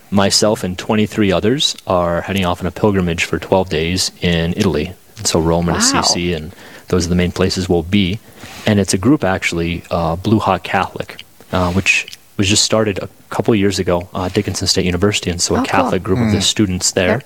myself 0.10 0.64
and 0.64 0.78
23 0.80 1.32
others 1.32 1.76
are 1.86 2.22
heading 2.22 2.44
off 2.44 2.60
on 2.62 2.66
a 2.66 2.72
pilgrimage 2.72 3.24
for 3.24 3.38
12 3.38 3.70
days 3.70 4.12
in 4.22 4.54
Italy. 4.58 4.94
And 5.18 5.28
so 5.28 5.40
Rome 5.40 5.70
and 5.70 5.78
Wow. 5.78 5.84
Assisi, 6.00 6.34
and 6.34 6.54
those 6.88 7.06
are 7.06 7.10
the 7.10 7.16
main 7.16 7.32
places 7.32 7.70
we'll 7.70 7.84
be. 7.84 8.20
And 8.66 8.80
it's 8.80 8.94
a 8.94 8.98
group, 8.98 9.24
actually, 9.24 9.84
uh, 9.92 10.16
Blue 10.16 10.40
Hawk 10.40 10.64
Catholic, 10.64 11.22
uh, 11.52 11.72
which 11.74 12.18
was 12.38 12.48
just 12.48 12.64
started 12.64 13.00
a 13.00 13.10
couple 13.30 13.54
of 13.54 13.60
years 13.60 13.80
ago 13.80 14.10
uh, 14.14 14.30
Dickinson 14.30 14.68
State 14.68 14.86
University. 14.86 15.30
And 15.30 15.42
so 15.42 15.56
Oh, 15.56 15.58
a 15.58 15.60
cool. 15.60 15.66
Catholic 15.68 16.04
group 16.04 16.20
of 16.20 16.32
the 16.32 16.42
students 16.42 16.92
there. 16.92 17.22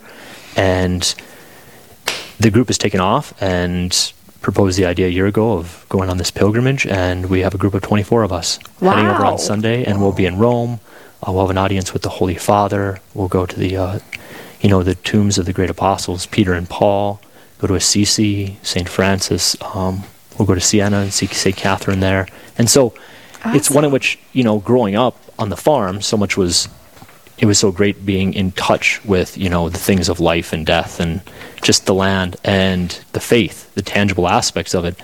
And 0.55 1.13
the 2.39 2.49
group 2.51 2.67
has 2.67 2.77
taken 2.77 2.99
off 2.99 3.33
and 3.41 4.13
proposed 4.41 4.77
the 4.77 4.85
idea 4.85 5.07
a 5.07 5.09
year 5.09 5.25
ago 5.25 5.53
of 5.57 5.85
going 5.89 6.09
on 6.09 6.17
this 6.17 6.29
pilgrimage, 6.31 6.85
and 6.85 7.27
we 7.29 7.39
have 7.41 7.55
a 7.55 7.57
group 7.57 7.73
of 7.73 7.81
24 7.81 8.23
of 8.23 8.31
us 8.31 8.59
heading 8.79 9.07
over 9.07 9.25
on 9.25 9.37
Sunday, 9.39 9.83
and 9.85 9.99
we'll 9.99 10.11
be 10.11 10.25
in 10.25 10.37
Rome. 10.37 10.79
Uh, 11.27 11.31
we'll 11.31 11.41
have 11.41 11.49
an 11.49 11.57
audience 11.57 11.93
with 11.93 12.03
the 12.03 12.09
Holy 12.09 12.35
Father. 12.35 12.99
We'll 13.15 13.27
go 13.27 13.45
to 13.45 13.59
the, 13.59 13.75
uh, 13.77 13.99
you 14.61 14.69
know, 14.69 14.83
the 14.83 14.95
tombs 14.95 15.37
of 15.39 15.45
the 15.45 15.53
great 15.53 15.69
apostles, 15.71 16.25
Peter 16.27 16.53
and 16.53 16.69
Paul. 16.69 17.19
Go 17.57 17.67
to 17.67 17.73
Assisi, 17.75 18.59
Saint 18.61 18.87
Francis. 18.87 19.55
Um, 19.73 20.03
we'll 20.37 20.45
go 20.45 20.55
to 20.55 20.61
Siena 20.61 20.97
and 20.97 21.13
see 21.13 21.27
Saint 21.27 21.55
Catherine 21.55 21.99
there. 21.99 22.27
And 22.57 22.69
so, 22.69 22.93
it's 23.47 23.69
one 23.69 23.85
in 23.85 23.91
which 23.91 24.17
you 24.33 24.43
know, 24.43 24.59
growing 24.59 24.95
up 24.95 25.17
on 25.37 25.49
the 25.49 25.57
farm, 25.57 26.01
so 26.01 26.17
much 26.17 26.37
was 26.37 26.67
it 27.37 27.45
was 27.45 27.59
so 27.59 27.71
great 27.71 28.05
being 28.05 28.33
in 28.33 28.51
touch 28.51 29.03
with 29.03 29.37
you 29.37 29.49
know 29.49 29.69
the 29.69 29.77
things 29.77 30.09
of 30.09 30.19
life 30.19 30.53
and 30.53 30.65
death 30.65 30.99
and 30.99 31.21
just 31.61 31.85
the 31.85 31.93
land 31.93 32.37
and 32.43 33.03
the 33.11 33.19
faith 33.19 33.73
the 33.75 33.81
tangible 33.81 34.27
aspects 34.27 34.73
of 34.73 34.85
it. 34.85 34.95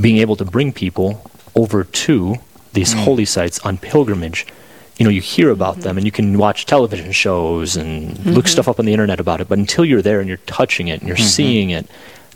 Being 0.00 0.18
able 0.18 0.36
to 0.36 0.44
bring 0.44 0.72
people 0.72 1.28
over 1.54 1.84
to 1.84 2.36
these 2.72 2.94
mm. 2.94 3.04
holy 3.04 3.24
sites 3.24 3.58
on 3.60 3.78
pilgrimage. 3.78 4.46
You 4.98 5.04
know 5.04 5.10
you 5.10 5.20
hear 5.20 5.50
about 5.50 5.74
mm-hmm. 5.74 5.82
them 5.82 5.96
and 5.98 6.06
you 6.06 6.12
can 6.12 6.38
watch 6.38 6.66
television 6.66 7.12
shows 7.12 7.76
and 7.76 8.18
look 8.26 8.44
mm-hmm. 8.44 8.46
stuff 8.46 8.68
up 8.68 8.80
on 8.80 8.84
the 8.84 8.92
internet 8.92 9.20
about 9.20 9.40
it 9.40 9.48
but 9.48 9.58
until 9.58 9.84
you're 9.84 10.02
there 10.02 10.18
and 10.18 10.28
you're 10.28 10.38
touching 10.38 10.88
it 10.88 10.98
and 10.98 11.06
you're 11.06 11.16
mm-hmm. 11.16 11.26
seeing 11.26 11.70
it 11.70 11.86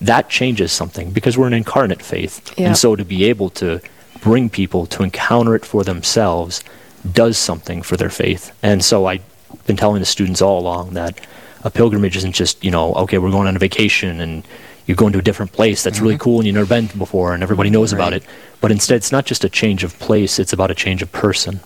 that 0.06 0.28
changes 0.28 0.72
something 0.72 1.10
because 1.10 1.38
we're 1.38 1.46
an 1.46 1.52
incarnate 1.52 2.02
faith 2.02 2.52
Yeah. 2.56 2.68
and 2.68 2.76
so 2.76 2.96
to 2.96 3.04
be 3.04 3.24
able 3.24 3.50
to 3.50 3.80
bring 4.20 4.48
people 4.48 4.86
to 4.86 5.02
encounter 5.02 5.54
it 5.54 5.64
for 5.64 5.84
themselves 5.84 6.62
does 7.10 7.36
something 7.36 7.82
for 7.82 7.96
their 7.96 8.10
faith. 8.10 8.52
And 8.62 8.84
so 8.84 9.06
I've 9.06 9.24
been 9.66 9.76
telling 9.76 10.00
the 10.00 10.06
students 10.06 10.40
all 10.40 10.58
along 10.60 10.90
that 10.90 11.20
a 11.64 11.70
pilgrimage 11.70 12.16
isn't 12.16 12.32
just, 12.32 12.64
you 12.64 12.70
know, 12.70 12.94
okay, 12.94 13.18
we're 13.18 13.30
going 13.30 13.48
on 13.48 13.56
a 13.56 13.58
vacation 13.58 14.20
and 14.20 14.46
you're 14.86 14.96
going 14.96 15.12
to 15.12 15.18
a 15.18 15.22
different 15.22 15.52
place 15.52 15.82
that's 15.82 16.00
really 16.00 16.14
mm-hmm. 16.14 16.22
cool 16.22 16.38
and 16.38 16.46
you've 16.46 16.54
never 16.54 16.66
been 16.66 16.86
before 16.98 17.34
and 17.34 17.42
everybody 17.42 17.70
knows 17.70 17.92
about 17.92 18.12
it. 18.12 18.24
But 18.60 18.70
instead, 18.70 18.96
it's 18.96 19.12
not 19.12 19.26
just 19.26 19.44
a 19.44 19.48
change 19.48 19.84
of 19.84 19.98
place, 19.98 20.38
it's 20.38 20.52
about 20.52 20.70
a 20.70 20.74
change 20.74 21.02
of 21.02 21.10
person. 21.12 21.60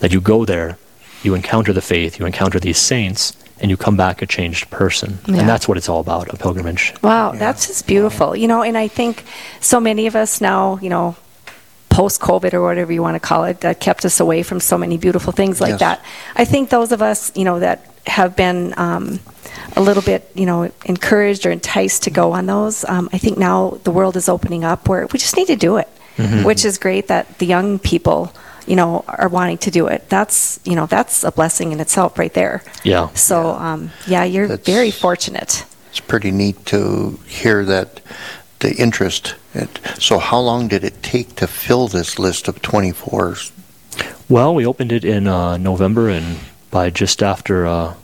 That 0.00 0.12
you 0.12 0.20
go 0.20 0.46
there, 0.46 0.78
you 1.22 1.34
encounter 1.34 1.72
the 1.72 1.82
faith, 1.82 2.18
you 2.18 2.26
encounter 2.26 2.58
these 2.58 2.78
saints, 2.78 3.36
and 3.60 3.70
you 3.70 3.76
come 3.76 3.96
back 3.96 4.22
a 4.22 4.26
changed 4.26 4.70
person. 4.70 5.18
Yeah. 5.26 5.40
And 5.40 5.48
that's 5.48 5.68
what 5.68 5.76
it's 5.76 5.88
all 5.88 6.00
about, 6.00 6.32
a 6.32 6.36
pilgrimage. 6.36 6.94
Wow, 7.02 7.32
that's 7.32 7.66
just 7.66 7.86
beautiful. 7.86 8.34
You 8.34 8.48
know, 8.48 8.62
and 8.62 8.76
I 8.76 8.88
think 8.88 9.24
so 9.60 9.80
many 9.80 10.06
of 10.06 10.16
us 10.16 10.40
now, 10.40 10.78
you 10.82 10.88
know, 10.90 11.16
post 11.90 12.20
COVID 12.20 12.54
or 12.54 12.62
whatever 12.62 12.92
you 12.92 13.02
want 13.02 13.16
to 13.16 13.20
call 13.20 13.44
it, 13.44 13.60
that 13.60 13.80
kept 13.80 14.04
us 14.04 14.20
away 14.20 14.42
from 14.42 14.60
so 14.60 14.78
many 14.78 14.96
beautiful 14.96 15.32
things 15.32 15.60
like 15.60 15.70
Yes. 15.70 15.80
that. 15.80 16.04
I 16.36 16.44
think 16.44 16.70
those 16.70 16.92
of 16.92 17.02
us, 17.02 17.32
you 17.34 17.44
know, 17.44 17.58
that 17.58 17.84
have 18.06 18.34
been 18.36 18.72
um, 18.76 19.18
a 19.76 19.80
little 19.82 20.02
bit, 20.02 20.30
you 20.34 20.46
know, 20.46 20.70
encouraged 20.86 21.44
or 21.46 21.50
enticed 21.50 22.04
to 22.04 22.10
go 22.10 22.32
on 22.32 22.46
those, 22.46 22.84
um, 22.84 23.08
I 23.12 23.18
think 23.18 23.38
now 23.38 23.78
the 23.84 23.90
world 23.90 24.16
is 24.16 24.28
opening 24.28 24.64
up 24.64 24.88
where 24.88 25.06
we 25.08 25.18
just 25.18 25.36
need 25.36 25.48
to 25.48 25.56
do 25.56 25.76
it, 25.76 25.88
which 26.44 26.64
is 26.64 26.78
great 26.78 27.08
that 27.08 27.38
the 27.38 27.46
young 27.46 27.78
people. 27.78 28.32
You 28.70 28.76
know, 28.76 29.04
are 29.08 29.28
wanting 29.28 29.58
to 29.66 29.70
do 29.70 29.88
it. 29.88 30.00
That's 30.08 30.60
you 30.64 30.76
know, 30.76 30.86
that's 30.86 31.24
a 31.24 31.32
blessing 31.32 31.72
in 31.72 31.80
itself, 31.80 32.18
right 32.18 32.32
there. 32.34 32.62
Yeah. 32.84 33.08
So, 33.14 33.50
um, 33.66 33.90
yeah, 34.06 34.22
you're 34.32 34.46
That's- 34.48 34.66
very 34.76 34.92
fortunate. 34.92 35.64
It's 35.90 35.98
pretty 36.12 36.30
neat 36.30 36.56
to 36.66 37.18
hear 37.26 37.64
that 37.64 38.00
the 38.60 38.70
interest. 38.76 39.34
It, 39.54 39.80
so, 39.98 40.18
how 40.20 40.38
long 40.38 40.68
did 40.68 40.84
it 40.84 41.02
take 41.02 41.34
to 41.36 41.46
fill 41.48 41.88
this 41.88 42.18
list 42.18 42.46
of 42.48 42.62
24? 42.62 43.34
Well, 44.28 44.54
we 44.54 44.64
opened 44.64 44.92
it 44.92 45.04
in 45.04 45.26
uh, 45.26 45.56
November, 45.56 46.08
and 46.08 46.38
by 46.70 46.90
just 46.90 47.22
after 47.22 47.66
uh, 47.66 47.94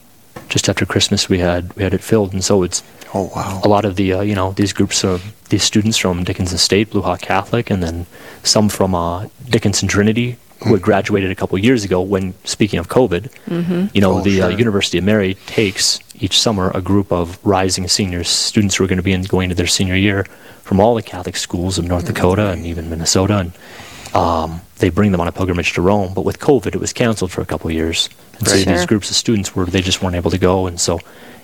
just 0.48 0.68
after 0.68 0.84
Christmas, 0.84 1.28
we 1.28 1.38
had 1.38 1.72
we 1.76 1.84
had 1.84 1.94
it 1.94 2.02
filled, 2.02 2.32
and 2.32 2.42
so 2.44 2.64
it's 2.64 2.82
Oh, 3.14 3.30
wow. 3.36 3.60
a 3.64 3.68
lot 3.68 3.84
of 3.84 3.94
the 3.94 4.14
uh, 4.14 4.20
you 4.22 4.34
know 4.34 4.50
these 4.52 4.72
groups 4.72 5.04
of 5.04 5.22
these 5.48 5.62
students 5.62 5.96
from 5.96 6.24
Dickinson 6.24 6.58
State, 6.58 6.90
Blue 6.90 7.02
Hawk 7.02 7.20
Catholic, 7.20 7.70
and 7.70 7.82
then 7.82 8.06
some 8.42 8.68
from 8.68 8.94
uh, 8.96 9.28
Dickinson 9.48 9.86
Trinity 9.88 10.36
who 10.66 10.74
had 10.74 10.82
graduated 10.82 11.30
a 11.30 11.34
couple 11.34 11.58
years 11.58 11.84
ago. 11.84 12.00
When 12.00 12.34
speaking 12.44 12.78
of 12.78 12.88
COVID, 12.88 13.92
you 13.94 14.00
know 14.00 14.18
Oh, 14.18 14.20
the 14.22 14.42
uh. 14.42 14.48
University 14.48 14.98
of 14.98 15.04
Mary 15.04 15.34
takes 15.46 16.00
each 16.18 16.38
summer 16.40 16.70
a 16.74 16.80
group 16.80 17.12
of 17.12 17.38
rising 17.44 17.86
seniors, 17.88 18.28
students 18.28 18.76
who 18.76 18.84
are 18.84 18.86
going 18.86 18.96
to 18.98 19.02
be 19.02 19.12
in, 19.12 19.22
going 19.24 19.48
to 19.50 19.54
their 19.54 19.66
senior 19.66 19.96
year 19.96 20.24
from 20.62 20.80
all 20.80 20.94
the 20.94 21.02
Catholic 21.02 21.36
schools 21.36 21.78
of 21.78 21.84
North 21.86 22.06
Dakota 22.06 22.50
and 22.50 22.66
even 22.66 22.90
Minnesota, 22.90 23.38
and 23.38 23.52
um, 24.14 24.60
they 24.78 24.88
bring 24.90 25.12
them 25.12 25.20
on 25.20 25.28
a 25.28 25.32
pilgrimage 25.32 25.72
to 25.74 25.82
Rome. 25.82 26.12
But 26.14 26.24
with 26.24 26.38
COVID, 26.40 26.74
it 26.74 26.80
was 26.80 26.92
canceled 26.92 27.30
for 27.30 27.40
a 27.42 27.46
couple 27.46 27.68
of 27.68 27.74
years, 27.74 28.08
and 28.38 28.48
so 28.48 28.54
Right. 28.56 28.66
these 28.66 28.86
groups 28.86 29.10
of 29.10 29.16
students 29.16 29.54
were 29.54 29.66
they 29.66 29.82
just 29.82 30.02
weren't 30.02 30.16
able 30.16 30.30
to 30.30 30.38
go, 30.38 30.66
and 30.66 30.80
so 30.80 30.98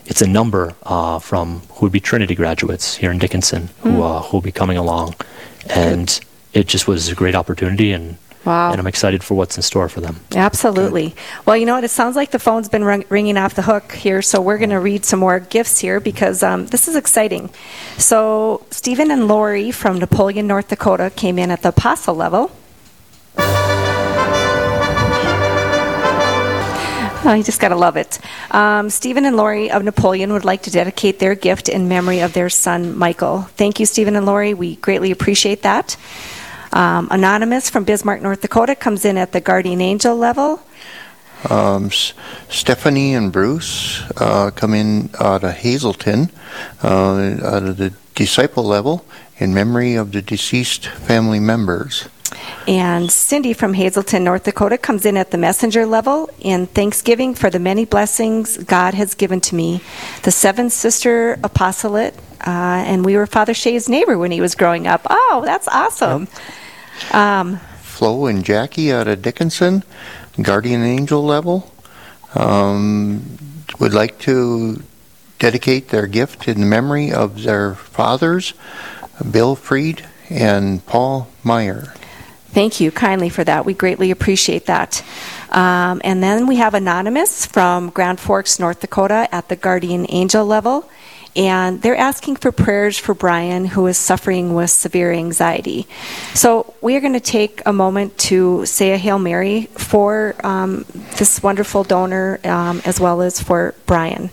it's 0.06 0.22
a 0.22 0.26
number 0.26 0.74
uh, 0.82 1.18
from 1.20 1.60
who 1.74 1.86
would 1.86 1.92
be 1.92 2.00
Trinity 2.00 2.34
graduates 2.34 2.96
here 2.96 3.10
in 3.12 3.18
Dickinson 3.18 3.68
who 3.82 4.02
uh, 4.02 4.22
who 4.22 4.36
will 4.38 4.42
be 4.42 4.52
coming 4.52 4.76
along, 4.78 5.14
and 5.68 6.18
it 6.52 6.66
just 6.66 6.88
was 6.88 7.08
a 7.08 7.14
great 7.14 7.34
opportunity, 7.34 7.92
and 7.92 8.16
Wow. 8.44 8.72
And 8.72 8.80
I'm 8.80 8.86
excited 8.86 9.22
for 9.22 9.34
what's 9.34 9.56
in 9.56 9.62
store 9.62 9.88
for 9.88 10.00
them. 10.00 10.16
Absolutely. 10.34 11.14
Well, 11.46 11.56
you 11.56 11.64
know 11.64 11.74
what? 11.74 11.84
It 11.84 11.90
sounds 11.90 12.16
like 12.16 12.32
the 12.32 12.40
phone's 12.40 12.68
been 12.68 12.84
rung- 12.84 13.04
ringing 13.08 13.36
off 13.36 13.54
the 13.54 13.62
hook 13.62 13.92
here, 13.92 14.20
so 14.20 14.40
we're 14.40 14.58
going 14.58 14.70
to 14.70 14.80
read 14.80 15.04
some 15.04 15.20
more 15.20 15.38
gifts 15.38 15.78
here 15.78 16.00
because 16.00 16.42
um, 16.42 16.66
this 16.66 16.88
is 16.88 16.96
exciting. 16.96 17.50
So, 17.98 18.66
Stephen 18.70 19.10
and 19.10 19.28
Lori 19.28 19.70
from 19.70 19.98
Napoleon, 19.98 20.46
North 20.48 20.68
Dakota 20.68 21.10
came 21.14 21.38
in 21.38 21.50
at 21.50 21.62
the 21.62 21.68
apostle 21.68 22.14
level. 22.16 22.50
Oh, 27.24 27.34
you 27.34 27.44
just 27.44 27.60
got 27.60 27.68
to 27.68 27.76
love 27.76 27.96
it. 27.96 28.18
Um, 28.50 28.90
Stephen 28.90 29.24
and 29.24 29.36
Lori 29.36 29.70
of 29.70 29.84
Napoleon 29.84 30.32
would 30.32 30.44
like 30.44 30.62
to 30.62 30.72
dedicate 30.72 31.20
their 31.20 31.36
gift 31.36 31.68
in 31.68 31.86
memory 31.86 32.18
of 32.18 32.32
their 32.32 32.50
son, 32.50 32.98
Michael. 32.98 33.42
Thank 33.56 33.78
you, 33.78 33.86
Stephen 33.86 34.16
and 34.16 34.26
Lori. 34.26 34.54
We 34.54 34.74
greatly 34.74 35.12
appreciate 35.12 35.62
that. 35.62 35.96
Um, 36.72 37.08
Anonymous 37.10 37.68
from 37.68 37.84
Bismarck, 37.84 38.22
North 38.22 38.40
Dakota 38.40 38.74
comes 38.74 39.04
in 39.04 39.18
at 39.18 39.32
the 39.32 39.40
guardian 39.40 39.80
angel 39.80 40.16
level. 40.16 40.62
Um, 41.50 41.86
S- 41.86 42.14
Stephanie 42.48 43.14
and 43.14 43.32
Bruce 43.32 44.00
uh, 44.16 44.50
come 44.54 44.74
in 44.74 45.10
out 45.20 45.44
of 45.44 45.52
Hazelton, 45.52 46.30
uh, 46.82 47.36
out 47.42 47.64
of 47.64 47.76
the 47.76 47.92
disciple 48.14 48.64
level, 48.64 49.04
in 49.38 49.52
memory 49.52 49.94
of 49.96 50.12
the 50.12 50.22
deceased 50.22 50.86
family 50.86 51.40
members. 51.40 52.08
And 52.66 53.10
Cindy 53.10 53.52
from 53.52 53.74
Hazelton, 53.74 54.24
North 54.24 54.44
Dakota 54.44 54.78
comes 54.78 55.04
in 55.04 55.16
at 55.16 55.32
the 55.32 55.38
messenger 55.38 55.84
level 55.84 56.30
in 56.40 56.66
thanksgiving 56.66 57.34
for 57.34 57.50
the 57.50 57.58
many 57.58 57.84
blessings 57.84 58.56
God 58.56 58.94
has 58.94 59.14
given 59.14 59.40
to 59.42 59.54
me. 59.54 59.82
The 60.22 60.30
seven 60.30 60.70
sister 60.70 61.38
apostolate, 61.44 62.14
uh, 62.46 62.84
and 62.86 63.04
we 63.04 63.16
were 63.16 63.26
Father 63.26 63.52
Shea's 63.52 63.88
neighbor 63.88 64.16
when 64.16 64.30
he 64.30 64.40
was 64.40 64.54
growing 64.54 64.86
up. 64.86 65.06
Oh, 65.10 65.42
that's 65.44 65.68
awesome. 65.68 66.28
Um, 67.12 67.58
Flo 67.80 68.26
and 68.26 68.44
Jackie 68.44 68.92
out 68.92 69.08
of 69.08 69.22
Dickinson, 69.22 69.84
guardian 70.40 70.82
angel 70.82 71.22
level, 71.22 71.72
um, 72.34 73.38
would 73.78 73.92
like 73.92 74.18
to 74.20 74.82
dedicate 75.38 75.88
their 75.88 76.06
gift 76.06 76.48
in 76.48 76.68
memory 76.68 77.12
of 77.12 77.42
their 77.42 77.74
fathers, 77.74 78.54
Bill 79.30 79.56
Freed 79.56 80.06
and 80.30 80.84
Paul 80.86 81.28
Meyer. 81.42 81.94
Thank 82.52 82.80
you 82.80 82.90
kindly 82.90 83.28
for 83.28 83.44
that. 83.44 83.64
We 83.64 83.74
greatly 83.74 84.10
appreciate 84.10 84.66
that. 84.66 85.02
Um, 85.50 86.00
and 86.04 86.22
then 86.22 86.46
we 86.46 86.56
have 86.56 86.74
Anonymous 86.74 87.46
from 87.46 87.90
Grand 87.90 88.20
Forks, 88.20 88.58
North 88.58 88.80
Dakota, 88.80 89.26
at 89.32 89.48
the 89.48 89.56
Guardian 89.56 90.06
Angel 90.10 90.44
level. 90.44 90.88
And 91.34 91.80
they're 91.80 91.96
asking 91.96 92.36
for 92.36 92.52
prayers 92.52 92.98
for 92.98 93.14
Brian, 93.14 93.64
who 93.64 93.86
is 93.86 93.96
suffering 93.96 94.54
with 94.54 94.70
severe 94.70 95.12
anxiety. 95.12 95.86
So 96.34 96.74
we 96.82 96.94
are 96.96 97.00
going 97.00 97.14
to 97.14 97.20
take 97.20 97.62
a 97.64 97.72
moment 97.72 98.18
to 98.18 98.66
say 98.66 98.92
a 98.92 98.98
Hail 98.98 99.18
Mary 99.18 99.66
for 99.72 100.34
um, 100.44 100.84
this 101.16 101.42
wonderful 101.42 101.84
donor 101.84 102.38
um, 102.44 102.82
as 102.84 103.00
well 103.00 103.22
as 103.22 103.40
for 103.42 103.74
Brian. 103.86 104.30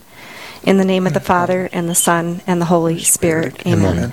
In 0.64 0.78
the 0.78 0.84
name 0.84 1.08
of 1.08 1.14
the 1.14 1.22
Father, 1.22 1.70
and 1.72 1.88
the 1.88 1.96
Son, 1.96 2.42
and 2.46 2.60
the 2.60 2.66
Holy 2.66 3.00
Spirit. 3.00 3.66
Amen. 3.66 4.12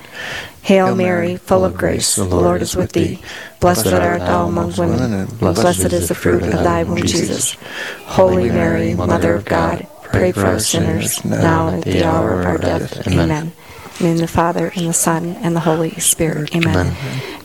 Hail 0.63 0.95
Mary, 0.95 1.37
full 1.37 1.65
of 1.65 1.77
grace, 1.77 2.15
the 2.15 2.25
Lord 2.25 2.63
is 2.63 2.77
with 2.77 2.93
thee. 2.93 3.21
Blessed 3.59 3.89
art 3.89 4.21
thou 4.21 4.47
among 4.47 4.73
women, 4.77 5.13
and 5.13 5.39
blessed 5.39 5.93
is 5.93 6.09
the 6.09 6.15
fruit 6.15 6.45
of 6.45 6.53
thy 6.53 6.85
womb, 6.85 6.99
Jesus. 6.99 7.57
Holy 8.05 8.49
Mary, 8.49 8.95
Mother 8.95 9.35
of 9.35 9.45
God, 9.45 9.87
pray 10.07 10.33
for 10.33 10.47
us 10.47 10.69
sinners, 10.69 11.25
now 11.25 11.69
and 11.69 11.79
at 11.79 11.93
the 11.93 12.05
hour 12.05 12.41
of 12.41 12.47
our 12.47 12.59
death. 12.59 13.07
Amen. 13.07 13.53
And 13.99 14.09
in 14.09 14.17
the 14.19 14.29
Father, 14.29 14.73
and 14.77 14.89
the 14.89 14.93
Son, 14.93 15.37
and 15.37 15.57
the 15.57 15.61
Holy 15.61 15.93
Spirit. 15.93 16.55
Amen. 16.55 16.95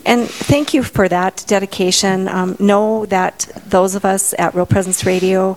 And 0.04 0.28
thank 0.28 0.74
you 0.74 0.82
for 0.82 1.08
that 1.08 1.44
dedication. 1.46 2.28
Um, 2.28 2.56
know 2.58 3.06
that 3.06 3.48
those 3.66 3.94
of 3.94 4.04
us 4.04 4.34
at 4.38 4.54
Real 4.54 4.66
Presence 4.66 5.06
Radio, 5.06 5.56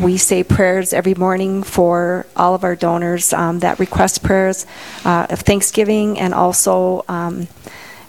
we 0.00 0.16
say 0.16 0.42
prayers 0.44 0.92
every 0.92 1.14
morning 1.14 1.62
for 1.62 2.26
all 2.36 2.54
of 2.54 2.64
our 2.64 2.76
donors 2.76 3.32
um, 3.32 3.58
that 3.58 3.78
request 3.78 4.22
prayers 4.22 4.64
uh, 5.04 5.26
of 5.30 5.40
thanksgiving 5.40 6.18
and 6.18 6.32
also. 6.32 7.04
Um, 7.08 7.48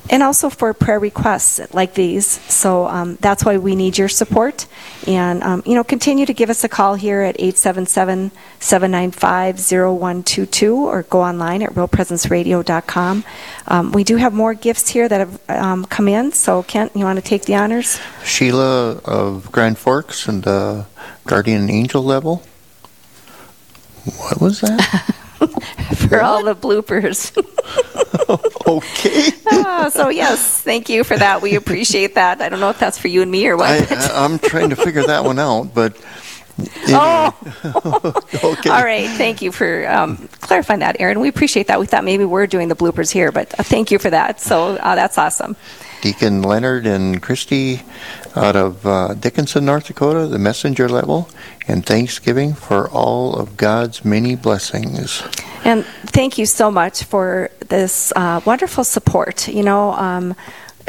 and 0.10 0.24
also 0.24 0.50
for 0.50 0.74
prayer 0.74 1.00
requests 1.00 1.60
like 1.74 1.94
these. 1.94 2.26
So 2.52 2.88
um, 2.88 3.18
that's 3.22 3.46
why 3.46 3.58
we 3.58 3.76
need 3.76 3.98
your 3.98 4.10
support. 4.10 4.68
And, 5.08 5.44
um, 5.44 5.64
you 5.66 5.76
know, 5.76 5.84
continue 5.84 6.26
to 6.26 6.34
give 6.34 6.50
us 6.50 6.64
a 6.64 6.70
call 6.70 6.96
here 6.96 7.22
at 7.22 7.36
877 7.40 8.32
795 8.60 9.60
0122 9.60 10.76
or 10.76 11.04
go 11.04 11.22
online 11.22 11.62
at 11.62 11.72
realpresenceradio.com. 11.72 13.24
Um, 13.68 13.92
we 13.92 14.04
do 14.04 14.18
have 14.18 14.34
more 14.34 14.54
gifts 14.54 14.90
here 14.90 15.08
that 15.08 15.20
have 15.20 15.50
um, 15.50 15.86
come 15.86 16.08
in. 16.08 16.32
So, 16.32 16.64
Kent, 16.64 16.92
you 16.96 17.06
want 17.06 17.18
to 17.18 17.26
take 17.26 17.46
the 17.46 17.56
honors? 17.56 18.00
Sheila 18.24 18.98
of 19.06 19.52
Grand 19.52 19.78
Forks 19.78 20.28
and 20.28 20.44
the 20.44 20.86
guardian 21.26 21.70
angel 21.70 22.04
level. 22.04 22.44
What 24.18 24.42
was 24.42 24.62
that? 24.62 25.16
for 26.10 26.22
all 26.22 26.44
the 26.44 26.56
bloopers. 26.56 27.32
okay. 28.68 29.32
Ah, 29.52 29.90
so, 29.92 30.10
yes, 30.10 30.62
thank 30.62 30.90
you 30.90 31.04
for 31.04 31.18
that. 31.18 31.42
We 31.42 31.56
appreciate 31.56 32.16
that. 32.16 32.42
I 32.42 32.50
don't 32.50 32.60
know 32.60 32.70
if 32.70 32.80
that's 32.80 32.98
for 32.98 33.08
you 33.08 33.22
and 33.22 33.32
me 33.32 33.48
or 33.48 33.58
what. 33.58 33.92
I, 33.92 34.24
I'm 34.24 34.40
trying 34.40 34.70
to 34.70 34.76
figure 34.76 35.04
that 35.06 35.24
one 35.24 35.40
out, 35.40 35.74
but. 35.74 35.98
Oh. 36.94 37.34
okay. 38.44 38.70
All 38.70 38.84
right, 38.84 39.10
thank 39.12 39.42
you 39.42 39.52
for 39.52 39.88
um, 39.90 40.30
clarifying 40.42 40.82
that, 40.82 40.98
Aaron. 41.00 41.20
We 41.20 41.28
appreciate 41.28 41.68
that. 41.68 41.80
We 41.80 41.88
thought 41.88 42.04
maybe 42.04 42.24
we're 42.24 42.46
doing 42.46 42.68
the 42.68 42.76
bloopers 42.76 43.12
here, 43.12 43.32
but 43.32 43.58
uh, 43.60 43.64
thank 43.64 43.90
you 43.90 43.98
for 43.98 44.12
that. 44.12 44.40
So 44.42 44.76
uh, 44.76 44.94
that's 44.94 45.18
awesome. 45.18 45.56
Deacon 46.02 46.42
Leonard 46.42 46.86
and 46.86 47.22
Christy 47.22 47.82
out 48.36 48.56
of 48.56 48.86
uh, 48.86 49.14
Dickinson, 49.14 49.66
North 49.66 49.88
Dakota, 49.88 50.28
the 50.28 50.40
messenger 50.40 50.90
level, 50.90 51.30
and 51.68 51.86
thanksgiving 51.86 52.54
for 52.54 52.90
all 52.90 53.36
of 53.36 53.58
God's 53.58 54.04
many 54.04 54.36
blessings. 54.36 55.24
And 55.64 55.86
thank 56.08 56.38
you 56.38 56.46
so 56.46 56.72
much 56.72 57.04
for 57.04 57.52
this 57.68 58.12
uh, 58.16 58.42
wonderful 58.46 58.84
support. 58.84 59.48
You 59.48 59.64
know, 59.64 59.92
um, 59.94 60.36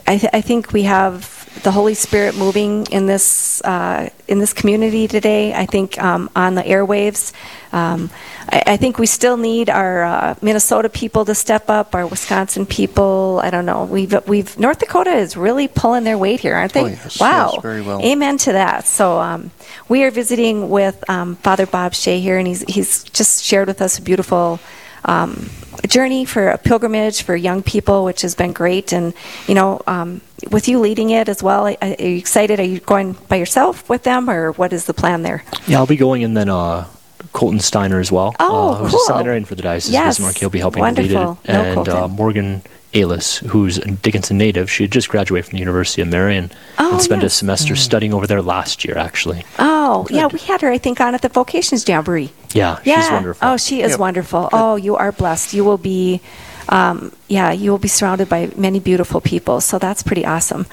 I, 0.07 0.19
th- 0.19 0.31
I 0.33 0.41
think 0.41 0.73
we 0.73 0.83
have 0.85 1.42
the 1.63 1.71
Holy 1.71 1.95
Spirit 1.95 2.37
moving 2.37 2.87
in 2.87 3.07
this 3.07 3.61
uh, 3.63 4.09
in 4.27 4.39
this 4.39 4.53
community 4.53 5.07
today. 5.07 5.53
I 5.55 5.67
think 5.67 6.03
um, 6.03 6.31
on 6.35 6.55
the 6.55 6.63
airwaves. 6.63 7.33
Um, 7.73 8.11
I, 8.49 8.63
I 8.67 8.77
think 8.77 8.99
we 8.99 9.07
still 9.07 9.37
need 9.37 9.71
our 9.71 10.03
uh, 10.03 10.35
Minnesota 10.43 10.89
people 10.89 11.25
to 11.25 11.35
step 11.35 11.71
up, 11.71 11.95
our 11.95 12.07
Wisconsin 12.07 12.67
people. 12.67 13.41
I 13.43 13.51
don't 13.51 13.67
know. 13.67 13.85
We've 13.85 14.15
we've 14.27 14.59
North 14.59 14.79
Dakota 14.79 15.13
is 15.13 15.37
really 15.37 15.69
pulling 15.69 16.05
their 16.05 16.19
weight 16.19 16.41
here, 16.41 16.55
aren't 16.55 16.73
they? 16.73 16.83
Oh, 16.83 16.87
yes, 16.87 17.21
wow. 17.21 17.51
yes, 17.53 17.63
very 17.63 17.83
well. 17.83 18.03
Amen 18.03 18.39
to 18.39 18.53
that. 18.53 18.87
So 18.87 19.19
um, 19.19 19.51
we 19.89 20.05
are 20.05 20.11
visiting 20.11 20.71
with 20.71 21.09
um, 21.09 21.37
Father 21.37 21.67
Bob 21.67 21.95
Shea 21.95 22.21
here, 22.21 22.39
and 22.39 22.47
he's 22.47 22.63
he's 22.63 23.05
just 23.05 23.45
shared 23.45 23.69
with 23.69 23.83
us 23.83 23.99
a 23.99 24.03
beautiful 24.03 24.59
um, 25.05 25.49
journey 25.89 26.25
for 26.25 26.49
a 26.49 26.59
pilgrimage 26.59 27.23
for 27.23 27.35
young 27.37 27.63
people, 27.63 28.05
which 28.05 28.23
has 28.23 28.35
been 28.35 28.53
great. 28.53 28.93
And 28.93 29.15
you 29.49 29.55
know, 29.55 29.81
um, 29.87 30.21
with 30.51 30.69
you 30.69 30.79
leading 30.79 31.11
it 31.11 31.29
as 31.29 31.43
well, 31.43 31.67
are 31.67 31.77
are 31.83 31.89
you 31.89 32.17
excited? 32.19 32.61
Are 32.61 32.65
you 32.65 32.81
going 32.81 33.13
by 33.29 33.37
yourself 33.37 33.89
with 33.89 34.03
them, 34.05 34.29
or 34.31 34.53
what 34.53 34.73
is 34.73 34.85
the 34.87 34.95
plan 34.95 35.23
there? 35.23 35.45
Yeah, 35.67 35.79
I'll 35.79 35.87
be 35.87 35.97
going 35.97 36.25
and 36.25 36.37
then 36.37 36.49
uh, 36.49 36.87
Colton 37.33 37.61
Steiner 37.61 38.01
as 38.01 38.11
well. 38.13 38.35
Oh, 38.41 38.71
uh, 38.71 38.75
who's 38.77 38.91
cool. 38.93 39.01
a 39.01 39.07
seminarian 39.07 39.45
for 39.45 39.55
the 39.55 39.63
Diocese 39.63 39.93
Yes. 39.93 40.19
of 40.19 40.23
Bismarck. 40.25 40.37
He'll 40.39 40.51
be 40.51 40.59
helping 40.59 40.81
Wonderful. 40.81 41.09
lead 41.09 41.39
it. 41.45 41.53
No, 41.53 41.71
and 41.81 41.89
uh, 41.89 42.09
Morgan 42.09 42.63
Alis, 42.95 43.39
who's 43.39 43.79
a 43.79 43.91
Dickinson 43.91 44.37
native. 44.39 44.71
She 44.71 44.85
had 44.85 44.91
just 44.93 45.09
graduated 45.09 45.47
from 45.47 45.57
the 45.57 45.61
University 45.61 46.03
of 46.03 46.09
Marion 46.09 46.51
Oh, 46.79 46.93
and 46.93 47.01
spent 47.03 47.23
yes. 47.23 47.33
a 47.33 47.35
semester 47.37 47.75
studying 47.77 48.13
over 48.13 48.27
there 48.27 48.43
last 48.43 48.85
year, 48.85 48.99
actually. 48.99 49.45
Oh, 49.59 50.07
yeah, 50.11 50.27
we 50.27 50.39
had 50.39 50.61
her, 50.61 50.71
I 50.71 50.79
think, 50.79 51.01
on 51.01 51.15
at 51.15 51.23
the 51.23 51.29
Vocations 51.29 51.89
Jamboree. 51.89 52.33
Yeah, 52.53 52.79
Yeah. 52.85 53.01
she's 53.03 53.11
wonderful. 53.11 53.49
Oh, 53.49 53.57
she 53.57 53.81
is 53.83 53.93
Yep. 53.93 53.99
wonderful. 54.01 54.49
Oh, 54.53 54.77
you 54.77 54.97
are 54.97 55.11
blessed. 55.13 55.55
You 55.55 55.65
will 55.65 55.79
be, 55.79 56.21
um, 56.69 57.13
yeah, 57.29 57.51
you 57.53 57.71
will 57.71 57.79
be 57.79 57.89
surrounded 57.89 58.29
by 58.29 58.51
many 58.57 58.79
beautiful 58.79 59.21
people. 59.21 59.61
So 59.63 59.79
that's 59.79 60.03
pretty 60.03 60.27
awesome. 60.27 60.67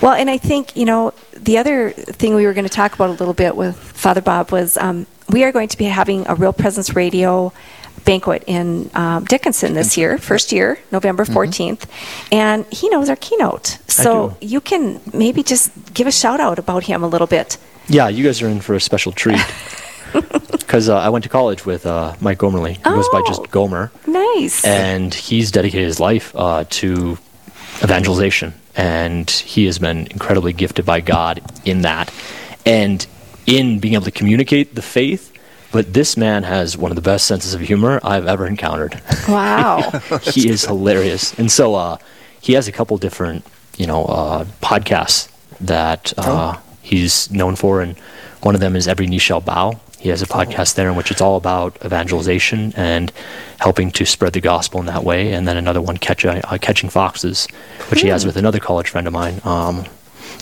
Well, 0.00 0.12
and 0.12 0.30
I 0.30 0.38
think, 0.38 0.76
you 0.76 0.84
know, 0.84 1.12
the 1.34 1.58
other 1.58 1.90
thing 1.90 2.34
we 2.34 2.46
were 2.46 2.54
going 2.54 2.66
to 2.68 2.72
talk 2.72 2.94
about 2.94 3.08
a 3.10 3.12
little 3.14 3.34
bit 3.34 3.56
with 3.56 3.76
Father 3.76 4.20
Bob 4.20 4.52
was 4.52 4.76
um, 4.78 5.06
we 5.28 5.44
are 5.44 5.52
going 5.52 5.68
to 5.68 5.76
be 5.76 5.84
having 5.84 6.26
a 6.28 6.34
Real 6.34 6.52
Presence 6.52 6.94
Radio 6.94 7.52
banquet 8.04 8.44
in 8.46 8.90
um, 8.94 9.24
Dickinson 9.24 9.74
this 9.74 9.96
year, 9.96 10.18
first 10.18 10.52
year, 10.52 10.78
November 10.92 11.24
14th. 11.24 11.86
And 12.30 12.64
he 12.66 12.88
knows 12.88 13.08
our 13.08 13.16
keynote. 13.16 13.78
So 13.88 14.36
you 14.40 14.60
can 14.60 15.00
maybe 15.12 15.42
just 15.42 15.72
give 15.94 16.06
a 16.06 16.12
shout 16.12 16.38
out 16.38 16.58
about 16.58 16.84
him 16.84 17.02
a 17.02 17.08
little 17.08 17.26
bit. 17.26 17.58
Yeah, 17.88 18.08
you 18.08 18.22
guys 18.24 18.40
are 18.42 18.48
in 18.48 18.60
for 18.60 18.74
a 18.74 18.80
special 18.80 19.12
treat. 19.12 19.40
Because 20.50 20.88
uh, 20.88 20.96
I 20.98 21.10
went 21.10 21.22
to 21.24 21.28
college 21.28 21.66
with 21.66 21.84
uh, 21.86 22.14
Mike 22.20 22.38
Gormley. 22.38 22.74
He 22.74 22.82
goes 22.82 23.08
by 23.10 23.20
Oh. 23.20 23.26
just 23.26 23.50
Gomer. 23.50 23.92
Nice. 24.06 24.64
and 24.64 25.12
he's 25.14 25.50
dedicated 25.52 25.86
his 25.86 26.00
life 26.00 26.34
uh, 26.34 26.64
to 26.70 27.18
evangelization 27.84 28.54
and 28.74 29.28
he 29.30 29.66
has 29.66 29.78
been 29.78 30.06
incredibly 30.06 30.52
gifted 30.54 30.84
by 30.86 31.00
god 31.00 31.42
in 31.64 31.82
that 31.82 32.10
and 32.64 33.06
in 33.46 33.78
being 33.78 33.94
able 33.94 34.04
to 34.04 34.10
communicate 34.10 34.74
the 34.74 34.82
faith 34.82 35.32
but 35.72 35.92
this 35.92 36.16
man 36.16 36.42
has 36.44 36.76
one 36.76 36.90
of 36.90 36.96
the 36.96 37.02
best 37.02 37.26
senses 37.26 37.54
of 37.54 37.60
humor 37.60 38.00
i've 38.02 38.26
ever 38.26 38.46
encountered 38.46 39.00
wow. 39.28 39.90
he 40.22 40.48
is 40.48 40.64
hilarious 40.64 41.36
and 41.38 41.50
so 41.50 41.74
uh, 41.74 41.96
he 42.40 42.52
has 42.54 42.68
a 42.68 42.72
couple 42.72 42.96
different 42.98 43.44
you 43.76 43.86
know 43.86 44.04
uh, 44.04 44.44
podcasts 44.62 45.28
that 45.60 46.12
uh, 46.18 46.58
he's 46.82 47.30
known 47.30 47.56
for, 47.56 47.80
and 47.80 47.96
one 48.42 48.54
of 48.54 48.60
them 48.60 48.76
is 48.76 48.86
Every 48.86 49.06
Knee 49.06 49.18
Shall 49.18 49.40
Bow. 49.40 49.80
He 49.98 50.10
has 50.10 50.20
a 50.22 50.26
podcast 50.26 50.74
there 50.74 50.88
in 50.88 50.96
which 50.96 51.10
it's 51.10 51.20
all 51.20 51.36
about 51.36 51.76
evangelization 51.84 52.72
and 52.76 53.10
helping 53.58 53.90
to 53.92 54.04
spread 54.04 54.34
the 54.34 54.40
gospel 54.40 54.80
in 54.80 54.86
that 54.86 55.02
way. 55.02 55.32
And 55.32 55.48
then 55.48 55.56
another 55.56 55.80
one, 55.80 55.96
Catch, 55.96 56.24
uh, 56.26 56.58
Catching 56.58 56.90
Foxes, 56.90 57.48
which 57.88 58.02
he 58.02 58.08
has 58.08 58.26
with 58.26 58.36
another 58.36 58.60
college 58.60 58.90
friend 58.90 59.06
of 59.06 59.12
mine. 59.12 59.40
Um, 59.44 59.86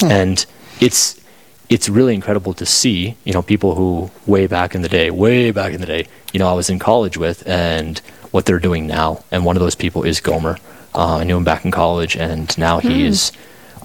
And 0.03 0.45
it's 0.81 1.21
it's 1.69 1.89
really 1.89 2.15
incredible 2.15 2.53
to 2.55 2.67
see, 2.67 3.17
you 3.25 3.33
know, 3.33 3.43
people 3.43 3.75
who 3.75 4.11
way 4.27 4.47
back 4.47 4.75
in 4.75 4.83
the 4.83 4.89
day, 4.89 5.11
way 5.11 5.51
back 5.51 5.73
in 5.73 5.81
the 5.81 5.87
day, 5.87 6.07
you 6.33 6.39
know, 6.39 6.49
I 6.49 6.53
was 6.53 6.69
in 6.71 6.79
college 6.79 7.17
with, 7.17 7.47
and 7.49 7.99
what 8.33 8.45
they're 8.47 8.59
doing 8.59 8.87
now. 8.87 9.25
And 9.31 9.45
one 9.45 9.57
of 9.57 9.61
those 9.61 9.75
people 9.75 10.03
is 10.03 10.21
Gomer. 10.21 10.59
Uh, 10.95 11.19
I 11.19 11.25
knew 11.25 11.37
him 11.37 11.45
back 11.45 11.65
in 11.65 11.71
college, 11.71 12.17
and 12.17 12.57
now 12.59 12.79
he 12.79 13.05
is 13.07 13.33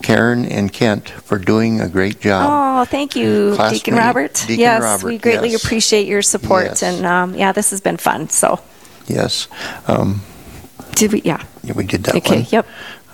Karen 0.01 0.45
and 0.45 0.73
Kent, 0.73 1.09
for 1.11 1.37
doing 1.37 1.81
a 1.81 1.89
great 1.89 2.21
job. 2.21 2.47
Oh, 2.49 2.85
thank 2.85 3.17
you, 3.17 3.55
Classmate 3.57 3.81
Deacon 3.83 3.95
Robert. 3.97 4.35
Deacon 4.35 4.59
yes, 4.61 4.83
Robert, 4.83 5.07
we 5.07 5.19
greatly 5.19 5.51
yes. 5.51 5.65
appreciate 5.65 6.07
your 6.07 6.23
support, 6.23 6.67
Yes. 6.67 6.83
and 6.85 7.05
um, 7.05 7.35
yeah, 7.35 7.51
this 7.51 7.71
has 7.71 7.81
been 7.81 7.97
fun. 7.97 8.29
So, 8.29 8.61
Yes. 9.09 9.49
Um, 9.89 10.23
did 10.95 11.13
we? 11.13 11.23
Yeah. 11.23 11.43
yeah, 11.65 11.73
we 11.75 11.85
did 11.85 12.05
that 12.05 12.15
Okay. 12.15 12.37
one. 12.43 12.47
Yep. 12.51 12.67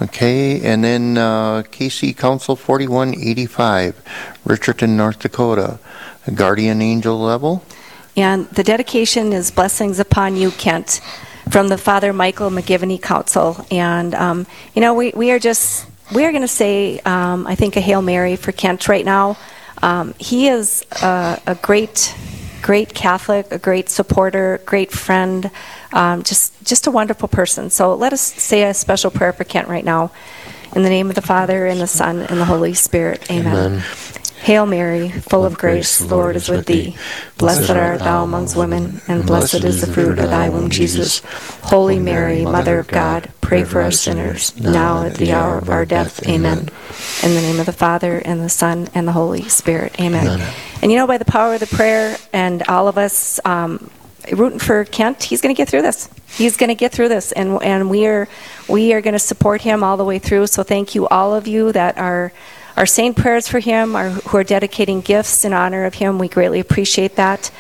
Okay, 0.03 0.63
and 0.63 0.83
then 0.83 1.19
uh, 1.19 1.63
KC 1.63 2.17
Council 2.17 2.57
4185, 2.57 4.03
Richardson, 4.47 4.97
North 4.97 5.19
Dakota, 5.19 5.79
Guardian 6.35 6.81
Angel 6.81 7.19
level. 7.19 7.63
And 8.17 8.49
the 8.49 8.63
dedication 8.63 9.35
is 9.35 9.51
Blessings 9.51 9.99
Upon 9.99 10.37
You, 10.37 10.53
Kent, 10.53 11.01
from 11.51 11.69
the 11.69 11.77
Father 11.77 12.15
Michael 12.15 12.49
McGivney 12.49 13.01
Council. 13.01 13.65
And, 13.71 14.15
um, 14.15 14.47
you 14.75 14.81
know, 14.81 14.95
we, 14.95 15.13
we 15.15 15.33
are 15.33 15.39
just, 15.39 15.87
we 16.15 16.25
are 16.25 16.33
going 16.33 16.43
to 16.43 16.49
say, 16.49 17.01
um, 17.01 17.47
I 17.47 17.55
think, 17.55 17.77
a 17.77 17.81
Hail 17.81 18.01
Mary 18.01 18.37
for 18.37 18.53
Kent 18.53 18.89
right 18.89 19.05
now. 19.05 19.37
Um, 19.83 20.15
he 20.19 20.49
is 20.49 20.85
a, 21.03 21.41
a 21.47 21.55
great, 21.57 22.15
great 22.63 22.95
Catholic, 22.95 23.51
a 23.51 23.59
great 23.59 23.89
supporter, 23.89 24.61
great 24.67 24.93
friend, 24.93 25.51
um, 25.93 26.23
just, 26.23 26.53
just 26.65 26.87
a 26.87 26.91
wonderful 26.91 27.29
person. 27.29 27.71
So 27.71 27.95
let 27.95 28.13
us 28.13 28.21
say 28.21 28.63
a 28.65 28.75
special 28.75 29.11
prayer 29.11 29.33
for 29.33 29.45
Kent 29.45 29.69
right 29.69 29.85
now. 29.85 30.11
In 30.75 30.83
the 30.85 30.89
name 30.89 31.09
of 31.09 31.17
the 31.17 31.23
Father, 31.23 31.67
and 31.67 31.81
the 31.81 31.89
Son, 31.89 32.21
and 32.21 32.39
the 32.39 32.45
Holy 32.45 32.75
Spirit. 32.75 33.29
Amen. 33.29 33.57
Amen. 33.57 33.83
Hail 34.41 34.65
Mary, 34.65 35.11
full 35.11 35.45
of 35.45 35.59
grace, 35.59 35.99
the 35.99 36.07
Lord 36.07 36.35
is 36.35 36.49
with 36.49 36.65
thee. 36.65 36.97
Blessed 37.37 37.69
art 37.69 37.99
thou 37.99 38.25
amongst 38.25 38.57
women, 38.57 39.03
and 39.07 39.27
blessed 39.27 39.65
is 39.65 39.83
the 39.83 39.93
fruit 39.93 40.19
of 40.19 40.31
thy 40.31 40.49
womb, 40.49 40.71
Jesus. 40.71 41.21
Holy 41.63 41.99
Mary, 41.99 42.45
Mother 42.45 42.79
of 42.79 42.89
God, 42.89 43.31
pray 43.43 43.65
for 43.65 43.83
us 43.83 44.01
sinners, 44.01 44.59
now 44.59 45.05
at 45.05 45.17
the 45.17 45.33
hour 45.33 45.59
of 45.59 45.69
our 45.69 45.85
death. 45.85 46.27
Amen. 46.27 46.71
In 47.23 47.35
the 47.35 47.43
name 47.43 47.61
of 47.61 47.67
the 47.67 47.73
Father, 47.75 48.17
and 48.19 48.41
the 48.41 48.49
Son, 48.49 48.89
and 48.95 49.07
the 49.07 49.13
Holy 49.13 49.47
Spirit. 49.51 50.01
Amen. 50.01 50.41
And 50.81 50.91
you 50.91 50.97
know, 50.97 51.07
by 51.07 51.19
the 51.19 51.27
power 51.27 51.53
of 51.53 51.61
the 51.61 51.67
prayer, 51.67 52.17
and 52.33 52.63
all 52.63 52.89
of 52.89 52.97
us 52.97 53.41
um, 53.45 53.91
rooting 54.33 54.59
for 54.59 54.87
Kent, 54.87 55.23
he's 55.23 55.43
going 55.43 55.55
to 55.55 55.59
get 55.59 55.69
through 55.69 55.83
this. 55.83 56.09
He's 56.29 56.57
going 56.57 56.69
to 56.69 56.75
get 56.75 56.93
through 56.93 57.11
this, 57.11 57.33
and 57.33 57.63
and 57.63 57.91
we 57.91 58.07
are 58.07 58.27
we 58.69 58.95
are 58.95 59.03
going 59.03 59.13
to 59.13 59.19
support 59.19 59.61
him 59.61 59.85
all 59.85 59.99
the 59.99 60.05
way 60.05 60.19
through. 60.19 60.47
So 60.47 60.63
thank 60.63 60.95
you, 60.95 61.07
all 61.09 61.35
of 61.35 61.47
you 61.47 61.73
that 61.73 61.99
are 61.99 62.33
are 62.77 62.87
saying 62.87 63.15
prayers 63.15 63.49
for 63.49 63.59
him, 63.59 63.97
or 63.97 64.11
who 64.11 64.39
are 64.39 64.45
dedicating 64.45 65.01
gifts 65.01 65.45
in 65.45 65.53
honor 65.53 65.85
of 65.85 65.95
him. 65.95 66.19
We 66.19 66.29
greatly 66.29 66.61
appreciate 66.61 67.17
that. 67.17 67.51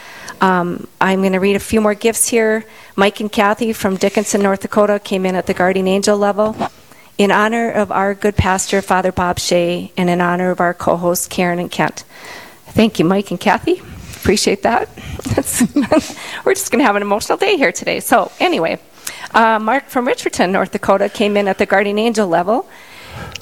Um, 0.40 0.86
I'm 1.00 1.20
going 1.20 1.32
to 1.32 1.40
read 1.40 1.56
a 1.56 1.60
few 1.60 1.80
more 1.80 1.94
gifts 1.94 2.28
here. 2.28 2.64
Mike 2.96 3.20
and 3.20 3.30
Kathy 3.30 3.72
from 3.72 3.96
Dickinson, 3.96 4.42
North 4.42 4.60
Dakota, 4.60 4.98
came 4.98 5.26
in 5.26 5.34
at 5.34 5.46
the 5.46 5.54
Guardian 5.54 5.86
Angel 5.86 6.16
level. 6.16 6.56
In 7.18 7.30
honor 7.30 7.70
of 7.70 7.92
our 7.92 8.14
good 8.14 8.36
pastor, 8.36 8.80
Father 8.80 9.12
Bob 9.12 9.38
Shea, 9.38 9.92
and 9.96 10.08
in 10.08 10.22
honor 10.22 10.50
of 10.50 10.60
our 10.60 10.72
co 10.72 10.96
hosts, 10.96 11.26
Karen 11.26 11.58
and 11.58 11.70
Kent. 11.70 12.04
Thank 12.68 12.98
you, 12.98 13.04
Mike 13.04 13.30
and 13.30 13.38
Kathy. 13.38 13.82
Appreciate 14.16 14.62
that. 14.62 14.88
We're 16.44 16.54
just 16.54 16.70
going 16.70 16.78
to 16.78 16.86
have 16.86 16.96
an 16.96 17.02
emotional 17.02 17.36
day 17.36 17.56
here 17.56 17.72
today. 17.72 18.00
So, 18.00 18.32
anyway, 18.40 18.78
uh, 19.34 19.58
Mark 19.58 19.88
from 19.88 20.06
Richardson, 20.06 20.52
North 20.52 20.72
Dakota, 20.72 21.08
came 21.08 21.36
in 21.36 21.48
at 21.48 21.58
the 21.58 21.66
Guardian 21.66 21.98
Angel 21.98 22.26
level. 22.26 22.66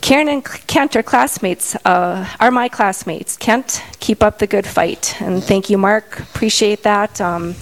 Karen 0.00 0.28
and 0.28 0.44
Kent 0.44 0.96
are 0.96 1.02
classmates, 1.02 1.76
uh, 1.84 2.26
are 2.40 2.50
my 2.50 2.68
classmates. 2.68 3.36
Kent, 3.36 3.82
keep 4.00 4.22
up 4.22 4.38
the 4.38 4.46
good 4.46 4.66
fight. 4.66 5.20
And 5.20 5.42
thank 5.44 5.68
you, 5.68 5.76
Mark. 5.76 6.20
Appreciate 6.20 6.82
that. 6.84 7.20
Um, 7.20 7.54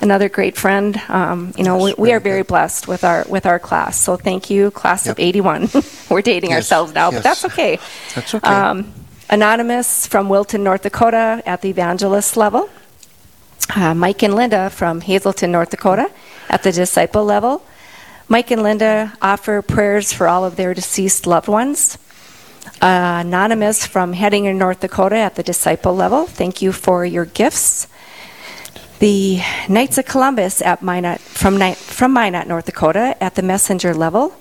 another 0.00 0.28
great 0.28 0.56
friend. 0.56 1.00
Um, 1.08 1.52
you 1.56 1.64
know, 1.64 1.78
we, 1.82 1.94
we 1.96 2.12
are 2.12 2.20
very 2.20 2.42
blessed 2.42 2.86
with 2.88 3.04
our 3.04 3.24
with 3.28 3.46
our 3.46 3.58
class. 3.58 3.98
So 3.98 4.16
thank 4.16 4.50
you, 4.50 4.70
class 4.70 5.06
of 5.06 5.18
81. 5.18 5.68
We're 6.10 6.22
dating 6.22 6.50
Yes, 6.50 6.58
ourselves 6.58 6.92
now, 6.94 7.10
but 7.10 7.22
that's 7.22 7.44
okay. 7.46 7.78
That's 8.14 8.34
okay. 8.34 8.48
Um, 8.48 8.92
Anonymous 9.30 10.06
from 10.06 10.28
Wilton, 10.28 10.62
North 10.62 10.82
Dakota, 10.82 11.42
at 11.46 11.62
the 11.62 11.70
evangelist 11.70 12.36
level. 12.36 12.68
Uh, 13.74 13.94
Mike 13.94 14.22
and 14.22 14.34
Linda 14.34 14.68
from 14.68 15.00
Hazelton, 15.00 15.50
North 15.50 15.70
Dakota, 15.70 16.10
at 16.50 16.62
the 16.62 16.70
disciple 16.70 17.24
level. 17.24 17.62
Mike 18.26 18.50
and 18.50 18.62
Linda 18.62 19.12
offer 19.20 19.60
prayers 19.60 20.12
for 20.12 20.26
all 20.26 20.44
of 20.44 20.56
their 20.56 20.72
deceased 20.72 21.26
loved 21.26 21.46
ones. 21.46 21.98
Uh, 22.80 23.20
Anonymous 23.20 23.86
from 23.86 24.14
Hettinger, 24.14 24.54
North 24.54 24.80
Dakota, 24.80 25.16
at 25.16 25.34
the 25.34 25.42
disciple 25.42 25.94
level. 25.94 26.26
Thank 26.26 26.62
you 26.62 26.72
for 26.72 27.04
your 27.04 27.26
gifts. 27.26 27.86
The 28.98 29.40
Knights 29.68 29.98
of 29.98 30.06
Columbus 30.06 30.62
at 30.62 30.82
Minot, 30.82 31.20
from, 31.20 31.60
from 31.74 32.12
Minot, 32.14 32.48
North 32.48 32.64
Dakota, 32.64 33.14
at 33.22 33.34
the 33.34 33.42
messenger 33.42 33.92
level. 33.92 34.34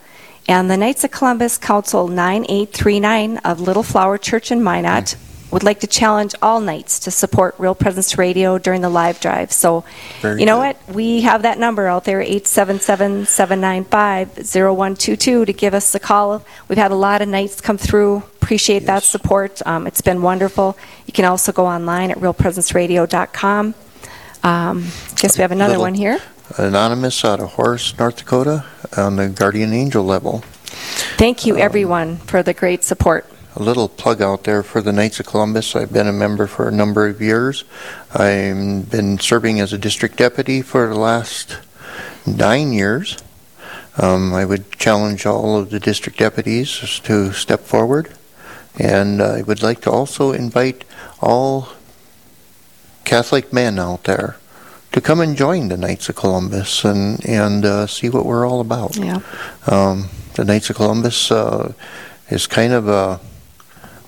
And 0.48 0.72
the 0.72 0.78
Knights 0.78 1.04
of 1.04 1.12
Columbus 1.12 1.58
Council 1.58 2.08
9839 2.08 3.38
of 3.40 3.60
Little 3.60 3.84
Flower 3.84 4.18
Church 4.18 4.52
in 4.52 4.64
Minot 4.64 5.18
would 5.54 5.64
like 5.64 5.80
to 5.82 5.88
challenge 5.88 6.34
all 6.42 6.60
Knights 6.60 7.00
to 7.00 7.12
support 7.12 7.56
Real 7.58 7.76
Presence 7.76 8.18
Radio 8.18 8.58
during 8.58 8.82
the 8.82 8.90
live 8.90 9.20
drive. 9.20 9.52
So, 9.52 9.84
Very 10.22 10.40
you 10.40 10.46
know 10.46 10.58
good. 10.62 10.76
what? 10.88 10.96
We 10.96 11.22
have 11.22 11.44
that 11.44 11.58
number 11.60 11.88
out 11.88 12.04
there, 12.06 12.20
877 12.22 13.26
795 13.28 14.30
0122, 14.46 15.46
to 15.46 15.54
give 15.54 15.74
us 15.74 15.94
a 15.96 16.00
call. 16.00 16.44
We've 16.68 16.78
had 16.78 16.92
a 16.92 16.96
lot 16.96 17.22
of 17.22 17.28
Knights 17.30 17.62
come 17.62 17.78
through. 17.78 18.18
Appreciate 18.42 18.86
that 18.88 19.04
support. 19.04 19.62
Um, 19.66 19.88
it's 19.88 20.02
been 20.02 20.22
wonderful. 20.22 20.78
You 21.06 21.14
can 21.14 21.26
also 21.26 21.52
go 21.52 21.66
online 21.66 22.12
at 22.12 22.18
realpresenceradio.com. 22.18 23.76
Um, 24.44 24.82
guess 25.16 25.38
we 25.38 25.42
have 25.44 25.52
another 25.52 25.74
Little- 25.74 25.84
one 25.84 25.94
here. 25.94 26.20
Anonymous 26.58 27.24
out 27.24 27.40
of 27.40 27.54
Horace, 27.54 27.98
North 27.98 28.18
Dakota, 28.18 28.66
on 28.98 29.16
the 29.16 29.30
Guardian 29.30 29.72
Angel 29.74 30.04
level. 30.04 30.44
Thank 31.18 31.44
Um, 31.44 31.48
you, 31.50 31.58
everyone, 31.58 32.18
for 32.18 32.44
the 32.44 32.54
great 32.54 32.84
support. 32.84 33.26
A 33.56 33.62
little 33.62 33.88
plug 33.88 34.22
out 34.22 34.46
there 34.46 34.64
for 34.64 34.82
the 34.82 34.92
Knights 34.92 35.20
of 35.20 35.28
Columbus. 35.28 35.76
I've 35.76 35.94
been 35.94 36.08
a 36.08 36.14
member 36.14 36.48
for 36.48 36.68
a 36.68 36.72
number 36.72 37.08
of 37.08 37.22
years. 37.22 37.66
I've 38.12 38.90
been 38.90 39.20
serving 39.20 39.60
as 39.60 39.72
a 39.74 39.78
district 39.78 40.18
deputy 40.18 40.62
for 40.64 40.88
the 40.88 41.00
last 41.00 41.60
nine 42.26 42.74
years. 42.74 43.18
Um, 43.98 44.34
I 44.34 44.44
would 44.44 44.72
challenge 44.72 45.26
all 45.28 45.58
of 45.60 45.70
the 45.70 45.80
district 45.80 46.18
deputies 46.18 47.00
to 47.04 47.32
step 47.32 47.60
forward 47.60 48.12
And 48.80 49.22
I 49.22 49.44
would 49.44 49.62
like 49.62 49.82
to 49.82 49.92
also 49.92 50.32
invite 50.32 50.84
all 51.22 51.70
Catholic 53.06 53.54
men 53.54 53.78
out 53.78 54.06
there 54.06 54.38
to 54.92 55.02
come 55.02 55.20
and 55.20 55.36
join 55.38 55.68
the 55.68 55.78
Knights 55.78 56.10
of 56.10 56.16
Columbus 56.16 56.84
and 56.84 57.24
and 57.26 57.66
uh, 57.66 57.88
see 57.88 58.10
what 58.10 58.26
we're 58.26 58.48
all 58.48 58.62
about. 58.62 58.96
Yeah. 58.96 59.20
Um, 59.68 60.10
the 60.34 60.46
Knights 60.46 60.70
of 60.70 60.78
Columbus 60.78 61.32
uh, 61.32 61.74
is 62.30 62.48
kind 62.48 62.74
of 62.74 62.88
a, 62.88 63.20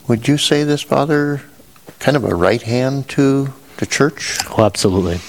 would 0.07 0.27
you 0.27 0.37
say 0.37 0.63
this, 0.63 0.81
Father, 0.81 1.41
kind 1.99 2.17
of 2.17 2.23
a 2.23 2.35
right 2.35 2.61
hand 2.61 3.09
to 3.09 3.53
the 3.77 3.85
church? 3.85 4.37
Oh, 4.57 4.63
absolutely, 4.63 5.19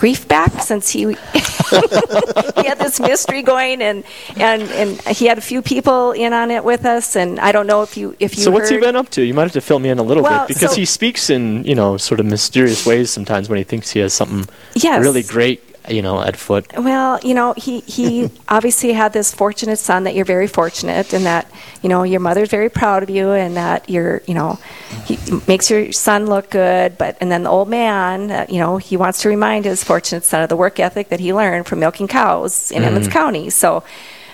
grief 0.02 0.28
back 0.28 0.52
since 0.64 0.90
he 0.90 1.02
he 1.06 2.66
had 2.68 2.80
this 2.80 3.00
mystery 3.00 3.44
going 3.44 3.84
and 3.84 4.04
and 4.36 4.64
and 4.64 5.00
he 5.16 5.28
had 5.28 5.38
a 5.38 5.42
few 5.42 5.62
people 5.62 6.12
in 6.12 6.34
on 6.34 6.50
it 6.50 6.64
with 6.64 6.86
us, 6.86 7.16
and 7.16 7.40
I 7.40 7.52
don't 7.52 7.68
know 7.68 7.84
if 7.84 7.96
you 7.96 8.16
if 8.20 8.36
you 8.36 8.42
so 8.44 8.50
what's 8.50 8.70
he 8.70 8.80
been 8.80 8.96
up 8.96 9.10
to? 9.10 9.22
You 9.22 9.36
might 9.36 9.44
have 9.44 9.52
to 9.52 9.62
fill 9.62 9.78
me 9.78 9.90
in 9.90 10.00
a 10.00 10.04
little 10.04 10.24
Well, 10.24 10.48
bit 10.48 10.56
because 10.56 10.72
so- 10.72 10.76
he 10.76 10.86
speaks 10.86 11.30
in 11.30 11.64
you 11.66 11.76
know 11.76 11.98
sort 11.98 12.20
of 12.20 12.26
mysterious 12.26 12.84
ways 12.84 13.12
sometimes 13.12 13.48
when 13.48 13.58
he 13.58 13.64
thinks 13.64 13.92
he 13.92 14.00
has 14.00 14.12
something 14.14 14.50
Yes. 14.74 15.02
really 15.04 15.22
great 15.24 15.62
you 15.90 16.02
know 16.02 16.22
at 16.22 16.38
foot. 16.38 16.72
Well, 16.78 17.20
you 17.24 17.34
know, 17.34 17.54
he, 17.58 17.80
he 17.82 18.30
obviously 18.50 18.94
had 18.94 19.14
this 19.14 19.34
fortunate 19.34 19.78
son 19.78 20.04
that 20.04 20.16
you're 20.16 20.26
very 20.26 20.48
fortunate 20.48 21.14
and 21.14 21.26
that, 21.26 21.52
you 21.82 21.90
know, 21.90 22.04
your 22.04 22.20
mother's 22.20 22.50
very 22.50 22.70
proud 22.70 23.04
of 23.04 23.10
you 23.10 23.32
and 23.32 23.56
that 23.58 23.90
you're, 23.90 24.22
you 24.28 24.34
know, 24.34 24.60
he 25.06 25.18
makes 25.48 25.70
your 25.70 25.92
son 25.92 26.28
look 26.28 26.50
good. 26.50 26.98
But, 26.98 27.18
and 27.22 27.32
then 27.32 27.44
the 27.44 27.50
old 27.50 27.70
man, 27.70 28.32
uh, 28.32 28.46
you 28.50 28.60
know, 28.60 28.78
he 28.78 28.98
wants 28.98 29.22
to 29.22 29.30
remind 29.30 29.66
his 29.66 29.84
fortunate 29.84 30.24
son 30.24 30.44
of 30.44 30.50
the 30.50 30.58
work 30.58 30.80
ethic 30.80 31.10
that 31.10 31.20
he 31.20 31.34
learned 31.34 31.68
from 31.68 31.80
milking 31.80 32.08
cows 32.08 32.72
in 32.72 32.84
Emmons 32.84 33.08
County. 33.08 33.50
So, 33.50 33.84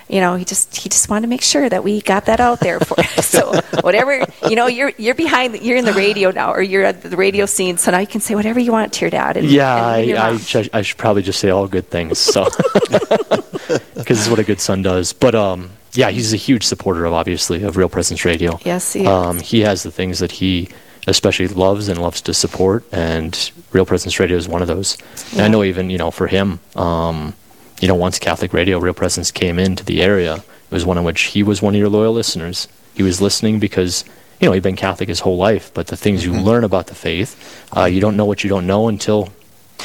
you 0.08 0.20
know, 0.20 0.36
he 0.36 0.44
just 0.44 0.74
he 0.76 0.88
just 0.88 1.08
wanted 1.08 1.22
to 1.22 1.28
make 1.28 1.42
sure 1.42 1.68
that 1.68 1.84
we 1.84 2.00
got 2.00 2.26
that 2.26 2.40
out 2.40 2.60
there 2.60 2.80
for. 2.80 3.02
so 3.22 3.60
whatever 3.82 4.24
you 4.48 4.56
know, 4.56 4.66
you're 4.66 4.92
you're 4.96 5.14
behind, 5.14 5.60
you're 5.60 5.76
in 5.76 5.84
the 5.84 5.92
radio 5.92 6.30
now, 6.30 6.52
or 6.52 6.62
you're 6.62 6.84
at 6.84 7.02
the 7.02 7.16
radio 7.16 7.46
scene, 7.46 7.76
so 7.76 7.90
now 7.90 7.98
you 7.98 8.06
can 8.06 8.20
say 8.20 8.34
whatever 8.34 8.58
you 8.58 8.72
want 8.72 8.92
to 8.92 9.00
your 9.00 9.10
dad. 9.10 9.36
And, 9.36 9.46
Yeah, 9.46 9.96
and 9.96 10.18
I, 10.18 10.30
I, 10.32 10.68
I 10.72 10.82
should 10.82 10.98
probably 10.98 11.22
just 11.22 11.40
say 11.40 11.50
all 11.50 11.68
good 11.68 11.90
things. 11.90 12.18
So, 12.18 12.44
because 13.94 14.20
is 14.20 14.30
what 14.30 14.38
a 14.38 14.44
good 14.44 14.60
son 14.60 14.82
does. 14.82 15.12
But 15.12 15.34
um, 15.34 15.70
yeah, 15.92 16.10
he's 16.10 16.32
a 16.32 16.36
huge 16.36 16.64
supporter 16.64 17.04
of 17.04 17.12
obviously 17.12 17.62
of 17.62 17.76
Real 17.76 17.88
Presence 17.88 18.24
Radio. 18.24 18.58
Yes, 18.64 18.92
he 18.92 19.00
is. 19.00 19.06
Um, 19.06 19.40
he 19.40 19.60
has 19.60 19.82
the 19.82 19.90
things 19.90 20.18
that 20.20 20.32
he 20.32 20.68
especially 21.06 21.48
loves 21.48 21.88
and 21.88 22.00
loves 22.00 22.20
to 22.22 22.34
support, 22.34 22.84
and 22.92 23.50
Real 23.72 23.86
Presence 23.86 24.18
Radio 24.20 24.36
is 24.36 24.48
one 24.48 24.62
of 24.62 24.68
those. 24.68 24.98
And 25.32 25.42
I 25.42 25.48
know 25.48 25.64
even 25.64 25.90
you 25.90 25.98
know 25.98 26.10
for 26.10 26.26
him, 26.26 26.60
um, 26.76 27.34
you 27.80 27.88
know, 27.88 27.94
once 27.94 28.18
Catholic 28.18 28.52
Radio, 28.52 28.78
Real 28.78 28.94
Presence 28.94 29.30
came 29.30 29.58
into 29.58 29.84
the 29.84 30.02
area, 30.02 30.36
it 30.36 30.70
was 30.70 30.84
one 30.84 30.98
in 30.98 31.04
which 31.04 31.22
he 31.22 31.42
was 31.42 31.62
one 31.62 31.74
of 31.74 31.78
your 31.78 31.88
loyal 31.88 32.12
listeners. 32.12 32.68
He 32.94 33.02
was 33.02 33.20
listening 33.20 33.58
because 33.58 34.04
you 34.40 34.46
know 34.46 34.52
he'd 34.52 34.62
been 34.62 34.76
Catholic 34.76 35.08
his 35.08 35.20
whole 35.20 35.36
life, 35.36 35.72
but 35.74 35.86
the 35.86 35.96
things 35.96 36.24
you 36.24 36.32
learn 36.32 36.64
about 36.64 36.88
the 36.88 36.94
faith, 36.94 37.68
uh, 37.76 37.84
you 37.84 38.00
don't 38.00 38.16
know 38.16 38.24
what 38.24 38.42
you 38.44 38.50
don't 38.50 38.66
know 38.66 38.88
until, 38.88 39.32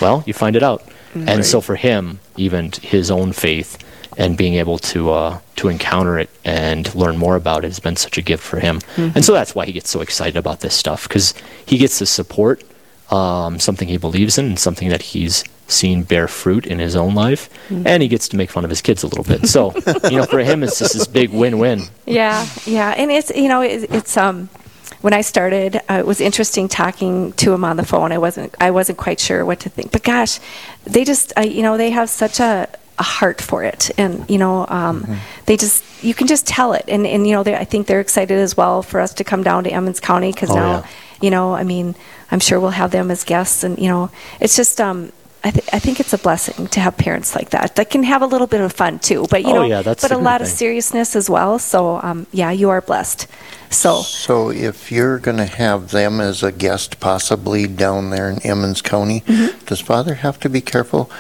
well, 0.02 0.24
you 0.26 0.34
find 0.34 0.56
it 0.56 0.64
out. 0.64 0.84
And 1.16 1.46
so 1.46 1.62
for 1.62 1.76
him, 1.76 2.20
even 2.38 2.72
his 2.82 3.12
own 3.12 3.34
faith 3.34 3.78
and 4.18 4.36
being 4.36 4.56
able 4.56 4.80
to 4.80 5.12
uh, 5.12 5.40
to 5.58 5.70
encounter 5.70 6.18
it 6.18 6.30
and 6.44 6.94
learn 6.96 7.18
more 7.18 7.36
about 7.36 7.64
it 7.64 7.68
has 7.68 7.80
been 7.80 7.96
such 7.96 8.18
a 8.18 8.22
gift 8.24 8.44
for 8.44 8.60
him. 8.60 8.82
And 8.98 9.24
so 9.24 9.32
that's 9.34 9.54
why 9.54 9.66
he 9.68 9.72
gets 9.74 9.92
so 9.92 10.02
excited 10.02 10.38
about 10.38 10.62
this 10.62 10.74
stuff 10.74 11.08
because 11.08 11.36
he 11.66 11.78
gets 11.78 12.00
to 12.00 12.08
support 12.08 12.64
um, 13.12 13.60
something 13.60 13.88
he 13.88 13.98
believes 13.98 14.40
in 14.40 14.46
and 14.46 14.60
something 14.60 14.90
that 14.90 15.04
he's 15.04 15.44
seen 15.68 16.04
bear 16.04 16.28
fruit 16.28 16.66
in 16.66 16.80
his 16.80 16.96
own 16.96 17.16
life, 17.16 17.50
and 17.70 18.02
he 18.04 18.08
gets 18.10 18.28
to 18.30 18.38
make 18.38 18.52
fun 18.52 18.64
of 18.64 18.70
his 18.70 18.82
kids 18.82 19.04
a 19.04 19.08
little 19.08 19.24
bit. 19.24 19.48
So 19.48 19.74
you 20.10 20.18
know, 20.18 20.26
for 20.26 20.40
him, 20.40 20.64
it's 20.64 20.80
just 20.80 20.94
this 20.94 21.08
big 21.08 21.32
win-win. 21.32 21.82
Yeah, 22.06 22.46
yeah, 22.66 22.90
and 22.98 23.10
it's 23.12 23.32
you 23.36 23.48
know 23.48 23.62
it, 23.62 23.90
it's 23.92 24.18
um 24.18 24.50
when 25.02 25.14
I 25.14 25.22
started, 25.22 25.78
uh, 25.90 25.96
it 26.00 26.06
was 26.06 26.22
interesting 26.22 26.70
talking 26.70 27.34
to 27.34 27.54
him 27.54 27.66
on 27.66 27.76
the 27.78 27.86
phone. 27.86 28.12
I 28.12 28.18
wasn't 28.18 28.56
I 28.60 28.72
wasn't 28.72 28.98
quite 28.98 29.20
sure 29.20 29.44
what 29.46 29.60
to 29.62 29.70
think, 29.70 29.92
but 29.92 30.04
gosh, 30.04 30.40
they 30.86 31.04
just 31.04 31.34
I, 31.38 31.44
you 31.44 31.62
know 31.62 31.78
they 31.78 31.92
have 31.92 32.10
such 32.10 32.40
a 32.40 32.68
a 33.00 33.04
heart 33.04 33.42
for 33.42 33.64
it, 33.64 33.90
and 33.98 34.30
you 34.30 34.38
know 34.38 34.66
um, 34.70 35.18
they 35.46 35.58
just 35.58 35.84
you 36.04 36.14
can 36.14 36.28
just 36.28 36.46
tell 36.46 36.74
it, 36.74 36.86
and 36.88 37.08
and 37.08 37.26
you 37.26 37.34
know 37.34 37.44
they, 37.44 37.56
I 37.56 37.66
think 37.66 37.88
they're 37.88 38.00
excited 38.02 38.38
as 38.38 38.56
well 38.56 38.84
for 38.84 39.00
us 39.00 39.14
to 39.16 39.24
come 39.24 39.44
down 39.44 39.64
to 39.64 39.70
Emmons 39.72 40.00
County 40.00 40.32
because 40.32 40.52
Oh, 40.52 40.56
now 40.56 40.72
yeah. 40.80 40.86
you 41.22 41.32
know 41.32 41.54
I 41.56 41.64
mean 41.64 41.96
I'm 42.32 42.40
sure 42.40 42.60
we'll 42.60 42.72
have 42.72 42.92
them 42.92 43.10
as 43.12 43.24
guests, 43.24 43.64
and 43.64 43.80
you 43.80 43.88
know 43.88 44.10
it's 44.40 44.56
just 44.56 44.80
um. 44.82 45.12
I, 45.46 45.52
th- 45.52 45.68
I 45.74 45.80
think 45.80 46.00
it's 46.00 46.14
a 46.14 46.18
blessing 46.18 46.68
to 46.68 46.80
have 46.80 46.96
parents 46.96 47.36
like 47.36 47.50
that 47.50 47.76
that 47.76 47.90
can 47.90 48.04
have 48.04 48.22
a 48.22 48.26
little 48.26 48.48
bit 48.48 48.62
of 48.62 48.72
fun 48.72 49.00
too, 49.00 49.26
but 49.30 49.44
you 49.44 49.50
Oh, 49.50 49.54
know, 49.56 49.64
yeah, 49.66 49.82
that's 49.82 50.02
but 50.02 50.12
a 50.12 50.16
good 50.16 50.24
lot 50.24 50.42
of 50.42 50.48
seriousness 50.48 51.16
as 51.18 51.30
well. 51.30 51.60
So, 51.60 52.00
um, 52.02 52.28
yeah, 52.32 52.52
you 52.52 52.70
are 52.70 52.80
blessed. 52.82 53.28
So, 53.70 54.02
So 54.04 54.52
if 54.52 54.92
you're 54.92 55.20
going 55.20 55.38
to 55.38 55.46
have 55.46 55.92
them 55.92 56.22
as 56.22 56.44
a 56.44 56.52
guest 56.52 57.00
possibly 57.02 57.68
down 57.68 58.10
there 58.12 58.30
in 58.30 58.40
Emmons 58.46 58.82
County, 58.82 59.22
Mm-hmm. 59.22 59.66
does 59.66 59.82
Father 59.82 60.14
have 60.16 60.40
to 60.42 60.50
be 60.50 60.62
careful? 60.62 61.12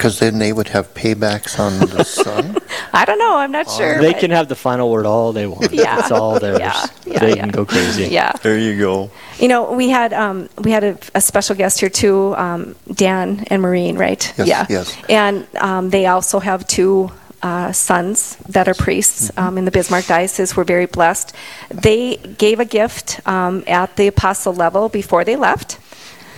Because 0.00 0.18
then 0.18 0.38
they 0.38 0.50
would 0.50 0.68
have 0.68 0.94
paybacks 0.94 1.58
on 1.60 1.78
the 1.78 2.04
son? 2.24 2.56
I 2.94 3.04
don't 3.04 3.18
know. 3.18 3.36
I'm 3.36 3.52
not 3.52 3.70
sure. 3.70 4.00
They 4.00 4.12
but- 4.12 4.20
can 4.20 4.30
have 4.30 4.48
the 4.48 4.54
final 4.56 4.90
word 4.90 5.04
all 5.04 5.32
they 5.34 5.46
want. 5.46 5.70
Yeah. 5.80 5.98
It's 5.98 6.10
all 6.10 6.40
theirs. 6.40 6.58
Yeah, 6.58 6.86
yeah, 7.04 7.18
they 7.18 7.28
yeah. 7.36 7.40
can 7.40 7.50
go 7.50 7.66
crazy. 7.66 8.04
Yeah. 8.06 8.32
There 8.42 8.58
you 8.58 8.78
go. 8.78 9.10
You 9.38 9.48
know, 9.48 9.72
we 9.72 9.90
had 9.90 10.12
um, 10.14 10.48
we 10.58 10.70
had 10.70 10.84
a, 10.84 10.98
a 11.14 11.20
special 11.20 11.54
guest 11.54 11.80
here 11.80 11.90
too, 11.90 12.34
um, 12.36 12.76
Dan 12.92 13.44
and 13.50 13.60
Maureen, 13.60 13.98
right? 13.98 14.22
Yes, 14.38 14.48
yeah. 14.48 14.66
yes. 14.70 14.96
And 15.10 15.46
um, 15.56 15.90
they 15.90 16.06
also 16.06 16.38
have 16.40 16.66
two 16.66 17.10
uh, 17.42 17.72
sons 17.72 18.36
that 18.48 18.68
are 18.68 18.74
priests 18.74 19.30
Mm-hmm. 19.30 19.48
um, 19.48 19.58
in 19.58 19.64
the 19.66 19.70
Bismarck 19.70 20.06
diocese. 20.06 20.56
We're 20.56 20.64
very 20.64 20.86
blessed. 20.86 21.34
They 21.70 22.16
gave 22.16 22.58
a 22.60 22.64
gift 22.64 23.20
um, 23.26 23.64
at 23.66 23.96
the 23.96 24.06
apostle 24.08 24.54
level 24.54 24.88
before 24.88 25.24
they 25.24 25.36
left. 25.36 25.78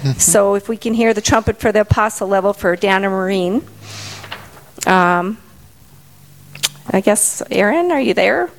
So 0.18 0.54
if 0.54 0.68
we 0.68 0.76
can 0.76 0.94
hear 0.94 1.14
the 1.14 1.20
trumpet 1.20 1.58
for 1.58 1.72
the 1.72 1.80
apostle 1.80 2.28
level 2.28 2.52
for 2.52 2.76
Dan 2.76 3.04
and 3.04 3.12
Maureen. 3.12 3.64
Um, 4.86 5.38
I 6.90 7.00
guess, 7.00 7.42
Aaron, 7.50 7.90
are 7.92 8.00
you 8.00 8.14
there? 8.14 8.50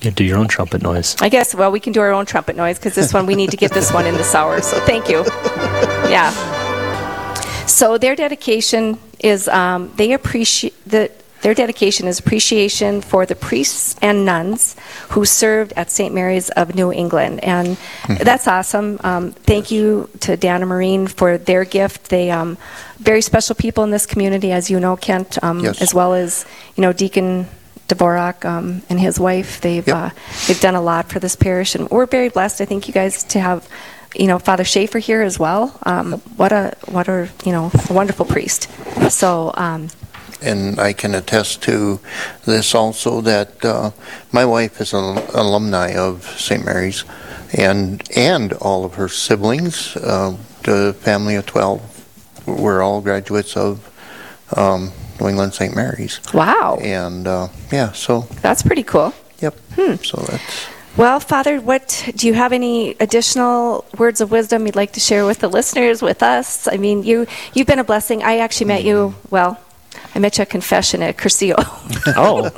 You 0.00 0.10
do 0.10 0.24
your 0.24 0.38
own 0.38 0.48
trumpet 0.48 0.82
noise. 0.82 1.14
I 1.20 1.28
guess, 1.28 1.54
well, 1.54 1.70
we 1.70 1.78
can 1.78 1.92
do 1.92 2.00
our 2.00 2.12
own 2.12 2.24
trumpet 2.24 2.56
noise 2.56 2.78
because 2.78 2.94
this 2.94 3.12
one, 3.12 3.26
we 3.26 3.34
need 3.34 3.50
to 3.50 3.56
get 3.56 3.72
this 3.72 3.92
one 3.92 4.06
in 4.06 4.14
this 4.14 4.34
hour. 4.34 4.60
So 4.62 4.78
thank 4.80 5.08
you. 5.08 5.24
Yeah. 6.10 6.32
So 7.66 7.96
their 7.96 8.16
dedication 8.16 8.98
is 9.20 9.46
um, 9.46 9.92
they 9.94 10.12
appreciate 10.12 10.74
the 10.84 11.12
their 11.42 11.54
dedication 11.54 12.06
is 12.06 12.18
appreciation 12.18 13.00
for 13.00 13.24
the 13.26 13.34
priests 13.34 13.96
and 14.02 14.24
nuns 14.26 14.76
who 15.10 15.24
served 15.24 15.72
at 15.74 15.90
St. 15.90 16.14
Mary's 16.14 16.50
of 16.50 16.74
New 16.74 16.92
England. 16.92 17.42
And 17.42 17.76
that's 18.08 18.46
awesome. 18.46 18.98
Um, 19.02 19.32
thank 19.32 19.70
you 19.70 20.08
to 20.20 20.36
Dan 20.36 20.60
and 20.62 20.68
Maureen 20.68 21.06
for 21.06 21.38
their 21.38 21.64
gift. 21.64 22.10
They 22.10 22.30
um, 22.30 22.58
very 22.98 23.22
special 23.22 23.54
people 23.54 23.84
in 23.84 23.90
this 23.90 24.04
community, 24.06 24.52
as 24.52 24.70
you 24.70 24.78
know, 24.80 24.96
Kent, 24.96 25.42
um, 25.42 25.60
Yes. 25.60 25.80
as 25.80 25.94
well 25.94 26.12
as 26.14 26.44
you 26.76 26.82
know 26.82 26.92
Deacon 26.92 27.46
Dvorak 27.88 28.44
um, 28.44 28.82
and 28.90 29.00
his 29.00 29.18
wife. 29.18 29.60
They've 29.60 29.86
Yep. 29.86 29.96
uh, 29.96 30.10
they've 30.46 30.60
done 30.60 30.74
a 30.74 30.82
lot 30.82 31.08
for 31.10 31.18
this 31.20 31.34
parish, 31.36 31.74
and 31.74 31.88
we're 31.90 32.06
very 32.06 32.28
blessed. 32.28 32.60
I 32.60 32.64
think 32.66 32.86
you 32.86 32.94
guys 32.94 33.24
to 33.24 33.40
have. 33.40 33.66
You 34.16 34.26
know, 34.26 34.40
Father 34.40 34.64
Schaefer 34.64 34.98
here 34.98 35.22
as 35.22 35.38
well. 35.38 35.78
Um, 35.84 36.14
what 36.36 36.50
a 36.50 36.74
what 36.86 37.06
a 37.06 37.28
you 37.46 37.52
know 37.52 37.70
a 37.88 37.92
wonderful 37.92 38.26
priest. 38.26 38.66
So 39.08 39.52
um, 39.54 39.86
And 40.42 40.80
I 40.80 40.92
can 40.92 41.14
attest 41.14 41.62
to 41.62 42.00
this 42.44 42.74
also 42.74 43.20
that 43.22 43.64
uh, 43.64 43.90
my 44.32 44.44
wife 44.44 44.80
is 44.80 44.92
an 44.94 45.18
alumni 45.34 45.94
of 45.94 46.24
St. 46.38 46.64
Mary's, 46.64 47.04
and 47.52 48.02
and 48.16 48.52
all 48.54 48.84
of 48.84 48.94
her 48.94 49.08
siblings, 49.08 49.96
uh, 49.96 50.36
the 50.62 50.94
family 51.00 51.34
of 51.36 51.46
twelve, 51.46 51.80
were 52.46 52.82
all 52.82 53.00
graduates 53.00 53.56
of 53.56 53.86
um, 54.56 54.92
New 55.20 55.28
England 55.28 55.54
St. 55.54 55.74
Mary's. 55.74 56.20
wow, 56.32 56.78
And 56.80 57.26
uh, 57.26 57.48
yeah, 57.70 57.92
so 57.92 58.22
that's 58.42 58.62
pretty 58.62 58.82
cool. 58.82 59.12
yep. 59.40 59.54
Hmm. 59.76 59.96
So 60.02 60.16
that's 60.28 60.66
Well, 60.96 61.20
Father, 61.20 61.60
what 61.60 62.10
do 62.16 62.26
you 62.26 62.34
have 62.34 62.52
any 62.52 62.96
additional 62.98 63.84
words 63.98 64.20
of 64.20 64.30
wisdom 64.30 64.66
you'd 64.66 64.76
like 64.76 64.92
to 64.92 65.00
share 65.00 65.24
with 65.26 65.38
the 65.38 65.48
listeners, 65.48 66.02
with 66.02 66.22
us? 66.22 66.66
I 66.66 66.76
mean, 66.78 67.02
you 67.04 67.26
you've 67.54 67.66
been 67.66 67.78
a 67.78 67.84
blessing. 67.84 68.22
I 68.22 68.38
actually 68.38 68.66
met 68.66 68.84
you. 68.84 69.14
Well, 69.30 69.58
I 70.14 70.18
met 70.18 70.38
you 70.38 70.42
at 70.42 70.50
confession 70.50 71.02
at 71.02 71.16
Cursillo. 71.16 71.56
Oh, 72.16 72.50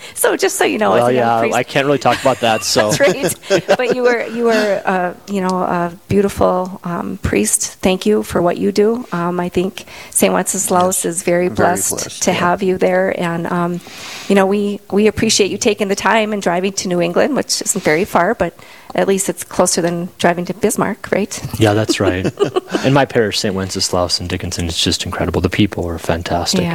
so 0.14 0.36
just 0.36 0.56
so 0.56 0.64
you 0.64 0.78
know, 0.78 0.90
well, 0.92 1.06
as 1.06 1.10
a 1.10 1.14
young 1.14 1.28
yeah, 1.28 1.40
priest, 1.40 1.56
I 1.56 1.62
can't 1.62 1.86
really 1.86 1.98
talk 1.98 2.20
about 2.20 2.40
that. 2.40 2.62
So 2.72 2.90
that's 2.90 3.50
right. 3.50 3.64
but 3.76 3.94
you 3.94 4.02
were 4.02 4.26
you 4.28 4.44
were 4.44 4.82
uh, 4.84 5.14
you 5.28 5.40
know 5.40 5.58
a 5.58 5.92
beautiful 6.08 6.80
um, 6.84 7.18
priest. 7.18 7.74
Thank 7.80 8.06
you 8.06 8.22
for 8.22 8.40
what 8.40 8.56
you 8.56 8.72
do. 8.72 9.04
Um, 9.12 9.40
I 9.40 9.48
think 9.48 9.84
Saint 10.10 10.32
Wenceslaus 10.32 11.04
is 11.04 11.22
very 11.22 11.48
Very 11.48 11.56
blessed, 11.56 11.90
blessed, 11.90 12.22
to 12.22 12.30
yeah. 12.30 12.38
have 12.38 12.62
you 12.62 12.78
there, 12.78 13.18
and 13.20 13.46
um, 13.46 13.80
you 14.28 14.34
know 14.34 14.46
we 14.46 14.80
we 14.90 15.06
appreciate 15.06 15.50
you 15.50 15.58
taking 15.58 15.88
the 15.88 15.96
time 15.96 16.32
and 16.32 16.40
driving 16.40 16.72
to 16.74 16.88
New 16.88 17.00
England, 17.00 17.36
which 17.36 17.60
isn't 17.60 17.84
very 17.84 18.04
far, 18.04 18.34
but 18.34 18.54
at 18.94 19.08
least 19.08 19.28
it's 19.28 19.44
closer 19.44 19.80
than 19.80 20.08
driving 20.18 20.44
to 20.46 20.54
Bismarck, 20.54 21.10
right? 21.10 21.32
yeah, 21.58 21.72
that's 21.72 21.98
right. 22.00 22.26
In 22.84 22.92
my 22.92 23.04
parish, 23.04 23.40
St. 23.40 23.54
Wenceslaus 23.54 24.20
and 24.20 24.28
Dickinson, 24.28 24.66
it's 24.66 24.82
just 24.82 25.06
incredible. 25.06 25.40
The 25.40 25.48
people 25.48 25.86
are 25.86 25.98
fantastic. 25.98 26.60
Yeah, 26.60 26.71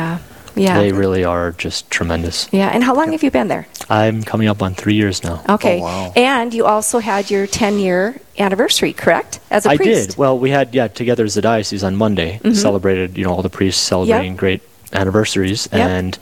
yeah, 0.55 0.79
They 0.79 0.91
really 0.91 1.23
are 1.23 1.51
just 1.51 1.89
tremendous. 1.91 2.47
yeah. 2.51 2.69
And 2.73 2.83
how 2.83 2.93
long 2.95 3.11
have 3.11 3.21
you 3.23 3.31
been 3.31 3.47
there? 3.47 3.65
I'm 3.89 4.23
coming 4.23 4.47
up 4.47 4.61
on 4.61 4.73
three 4.73 4.95
years 4.95 5.23
now. 5.23 5.41
Okay, 5.49 5.77
Oh, 5.79 5.83
wow. 5.83 6.13
and 6.15 6.53
you 6.53 6.65
also 6.65 6.97
had 6.99 7.29
your 7.29 7.45
10 7.47 7.79
year 7.79 8.19
anniversary, 8.39 8.93
correct? 8.93 9.39
As 9.51 9.65
a 9.65 9.69
I 9.69 9.77
priest. 9.77 10.01
I 10.01 10.05
did. 10.11 10.17
Well, 10.17 10.37
we 10.39 10.49
had 10.49 10.73
yeah 10.75 10.87
together 10.87 11.23
as 11.25 11.37
a 11.37 11.41
diocese 11.41 11.83
on 11.83 11.95
Monday 11.95 12.39
Mm-hmm. 12.43 12.53
celebrated 12.53 13.17
you 13.17 13.23
know 13.25 13.33
all 13.33 13.43
the 13.43 13.49
priests 13.59 13.81
celebrating 13.81 14.35
great 14.35 14.61
anniversaries 14.93 15.67
Yep. 15.71 15.89
and 15.89 16.17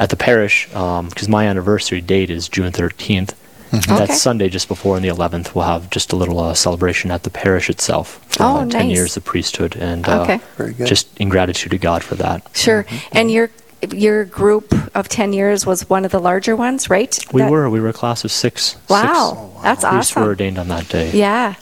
at 0.00 0.08
the 0.10 0.16
parish 0.16 0.66
because 0.68 1.28
my 1.28 1.46
anniversary 1.46 2.00
date 2.00 2.30
is 2.30 2.48
June 2.48 2.72
13th. 2.72 3.32
Okay. 3.76 3.96
That's 3.96 4.20
Sunday 4.22 4.48
just 4.48 4.68
before, 4.68 4.96
on 4.96 5.02
the 5.02 5.08
11th 5.08 5.54
we'll 5.54 5.64
have 5.64 5.90
just 5.90 6.12
a 6.12 6.16
little 6.16 6.38
uh, 6.40 6.54
celebration 6.54 7.10
at 7.10 7.22
the 7.24 7.30
parish 7.30 7.68
itself 7.70 8.24
for 8.28 8.42
Oh, 8.42 8.56
uh, 8.58 8.66
10 8.66 8.68
nice. 8.68 8.94
years 8.96 9.16
of 9.16 9.24
priesthood, 9.24 9.76
and 9.76 10.08
uh, 10.08 10.22
Okay. 10.22 10.84
Just 10.84 11.08
in 11.18 11.28
gratitude 11.28 11.70
to 11.72 11.78
God 11.78 12.02
for 12.04 12.14
that. 12.16 12.48
Sure. 12.54 12.86
And 13.12 13.30
your 13.30 13.50
your 13.92 14.24
group 14.24 14.72
of 14.96 15.08
10 15.10 15.34
years 15.34 15.66
was 15.66 15.90
one 15.90 16.06
of 16.06 16.10
the 16.10 16.18
larger 16.18 16.56
ones, 16.56 16.88
right? 16.88 17.18
We 17.32 17.42
That- 17.42 17.50
were 17.50 17.68
we 17.68 17.80
were 17.80 17.88
a 17.90 17.92
class 17.92 18.24
of 18.24 18.32
six. 18.32 18.76
Wow. 18.88 19.50
That's 19.62 19.84
awesome. 19.84 19.96
priests 19.98 20.16
were 20.16 20.22
ordained 20.24 20.58
on 20.58 20.68
that 20.68 20.88
day. 20.88 21.10
Yeah. 21.12 21.54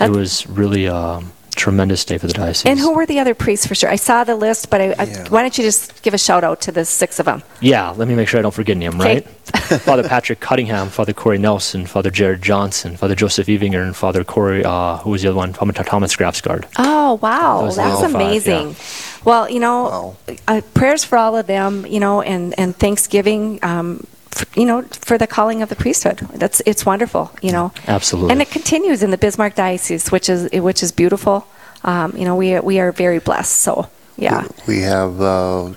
it 0.00 0.10
was 0.10 0.46
really 0.48 0.86
a 0.86 1.20
tremendous 1.56 2.04
day 2.04 2.18
for 2.18 2.26
the 2.26 2.32
diocese. 2.32 2.66
and 2.66 2.78
who 2.78 2.94
were 2.94 3.06
the 3.06 3.18
other 3.18 3.34
priests 3.34 3.66
for 3.66 3.74
sure? 3.74 3.90
I 3.90 3.96
saw 3.96 4.24
the 4.24 4.36
list, 4.36 4.70
but 4.70 4.80
I, 4.80 4.84
I, 4.98 5.04
Yeah. 5.04 5.28
why 5.28 5.42
don't 5.42 5.56
you 5.58 5.64
just 5.64 6.02
give 6.02 6.14
a 6.14 6.18
shout 6.18 6.44
out 6.44 6.60
to 6.62 6.72
the 6.72 6.84
six 6.84 7.18
of 7.18 7.26
them? 7.26 7.42
Yeah, 7.60 7.90
let 7.90 8.08
me 8.08 8.14
make 8.14 8.28
sure 8.28 8.38
I 8.38 8.42
don't 8.42 8.54
forget 8.54 8.76
any 8.76 8.86
of 8.86 8.92
them, 8.96 9.00
right? 9.00 9.26
Father 9.80 10.06
Patrick 10.08 10.38
Cunningham, 10.40 10.88
Father 10.88 11.12
Corey 11.12 11.38
Nelson, 11.38 11.84
Father 11.86 12.10
Jared 12.10 12.40
Johnson, 12.42 12.96
Father 12.96 13.14
Joseph 13.16 13.46
Evinger, 13.48 13.82
and 13.82 13.96
Father 13.96 14.22
Corey, 14.24 14.64
uh, 14.64 14.98
who 14.98 15.10
was 15.10 15.22
the 15.22 15.28
other 15.28 15.36
one? 15.36 15.52
Father 15.52 15.72
Thomas 15.84 16.14
Grafsgaard. 16.16 16.66
Oh, 16.78 17.14
wow. 17.20 17.62
Those 17.62 17.76
That's 17.76 17.94
all 17.96 18.02
five, 18.02 18.14
amazing. 18.14 18.76
Well, 19.24 19.50
you 19.50 19.58
know, 19.60 20.16
Wow. 20.28 20.36
uh, 20.48 20.60
prayers 20.74 21.04
for 21.04 21.18
all 21.18 21.36
of 21.36 21.46
them, 21.48 21.84
you 21.86 21.98
know, 22.00 22.22
and, 22.22 22.54
and 22.58 22.76
Thanksgiving, 22.76 23.58
um, 23.62 24.06
f 24.06 24.19
you 24.54 24.66
know, 24.66 24.82
for 24.82 25.18
the 25.18 25.26
calling 25.26 25.62
of 25.62 25.68
the 25.68 25.76
priesthood. 25.76 26.18
That's 26.34 26.60
It's 26.66 26.84
wonderful, 26.86 27.30
you 27.42 27.52
know. 27.52 27.72
Absolutely. 27.86 28.32
And 28.32 28.42
it 28.42 28.50
continues 28.50 29.02
in 29.02 29.10
the 29.10 29.18
Bismarck 29.18 29.54
Diocese, 29.54 30.10
which 30.10 30.28
is 30.28 30.48
which 30.52 30.82
is 30.82 30.92
beautiful. 30.92 31.46
Um, 31.82 32.16
you 32.16 32.24
know, 32.24 32.36
we 32.36 32.54
are, 32.54 32.62
we 32.62 32.78
are 32.78 32.92
very 32.92 33.20
blessed. 33.20 33.56
So, 33.56 33.88
yeah. 34.16 34.46
we 34.66 34.80
have 34.80 35.20
a 35.20 35.74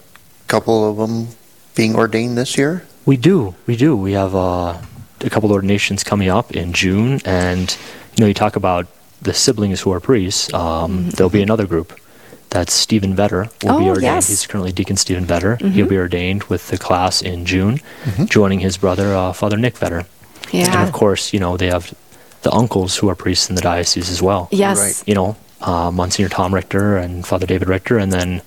couple 0.48 0.90
of 0.90 0.98
them 0.98 1.30
being 1.76 1.96
ordained 1.96 2.38
this 2.38 2.58
year. 2.58 2.84
We 3.06 3.18
do, 3.18 3.56
we 3.68 3.76
do. 3.76 3.96
We 3.96 4.14
have 4.14 4.36
uh, 4.36 4.82
a 5.22 5.30
couple 5.30 5.52
ordinations 5.52 6.04
coming 6.04 6.30
up 6.30 6.52
in 6.52 6.74
June, 6.74 7.22
and 7.26 7.76
you 8.16 8.22
know, 8.22 8.28
you 8.28 8.34
talk 8.34 8.56
about 8.56 8.88
the 9.22 9.34
siblings 9.34 9.82
who 9.82 9.92
are 9.92 10.00
priests. 10.00 10.54
Um, 10.54 11.10
There'll 11.12 11.30
be 11.30 11.42
another 11.42 11.66
group. 11.66 11.98
That's 12.54 12.72
Stephen 12.72 13.16
Vetter 13.16 13.50
will 13.64 13.80
be 13.80 13.86
Oh, 13.86 13.90
ordained. 13.90 14.04
yes. 14.04 14.28
He's 14.30 14.46
currently 14.46 14.72
Deacon 14.72 14.96
Stephen 14.96 15.26
Vetter. 15.26 15.60
He'll 15.60 15.88
be 15.88 15.98
ordained 15.98 16.44
with 16.44 16.68
the 16.68 16.78
class 16.78 17.20
in 17.20 17.46
June, 17.46 17.82
joining 18.26 18.60
his 18.60 18.78
brother 18.78 19.16
uh, 19.16 19.34
Father 19.34 19.58
Nick 19.58 19.74
Vetter. 19.74 20.06
Yeah. 20.52 20.70
And 20.80 20.88
of 20.88 20.94
course, 20.94 21.34
you 21.34 21.40
know, 21.40 21.58
they 21.58 21.68
have 21.68 21.94
the 22.44 22.52
uncles 22.52 22.98
who 22.98 23.10
are 23.10 23.16
priests 23.16 23.50
in 23.50 23.56
the 23.56 23.62
diocese 23.62 24.08
as 24.12 24.22
well. 24.22 24.50
Yes. 24.52 24.78
Right. 24.80 25.08
You 25.08 25.16
know, 25.16 25.36
uh, 25.62 25.90
Monsignor 25.90 26.30
Tom 26.30 26.54
Richter 26.54 26.96
and 26.98 27.26
Father 27.26 27.48
David 27.48 27.68
Richter, 27.70 27.98
and 27.98 28.12
then 28.14 28.44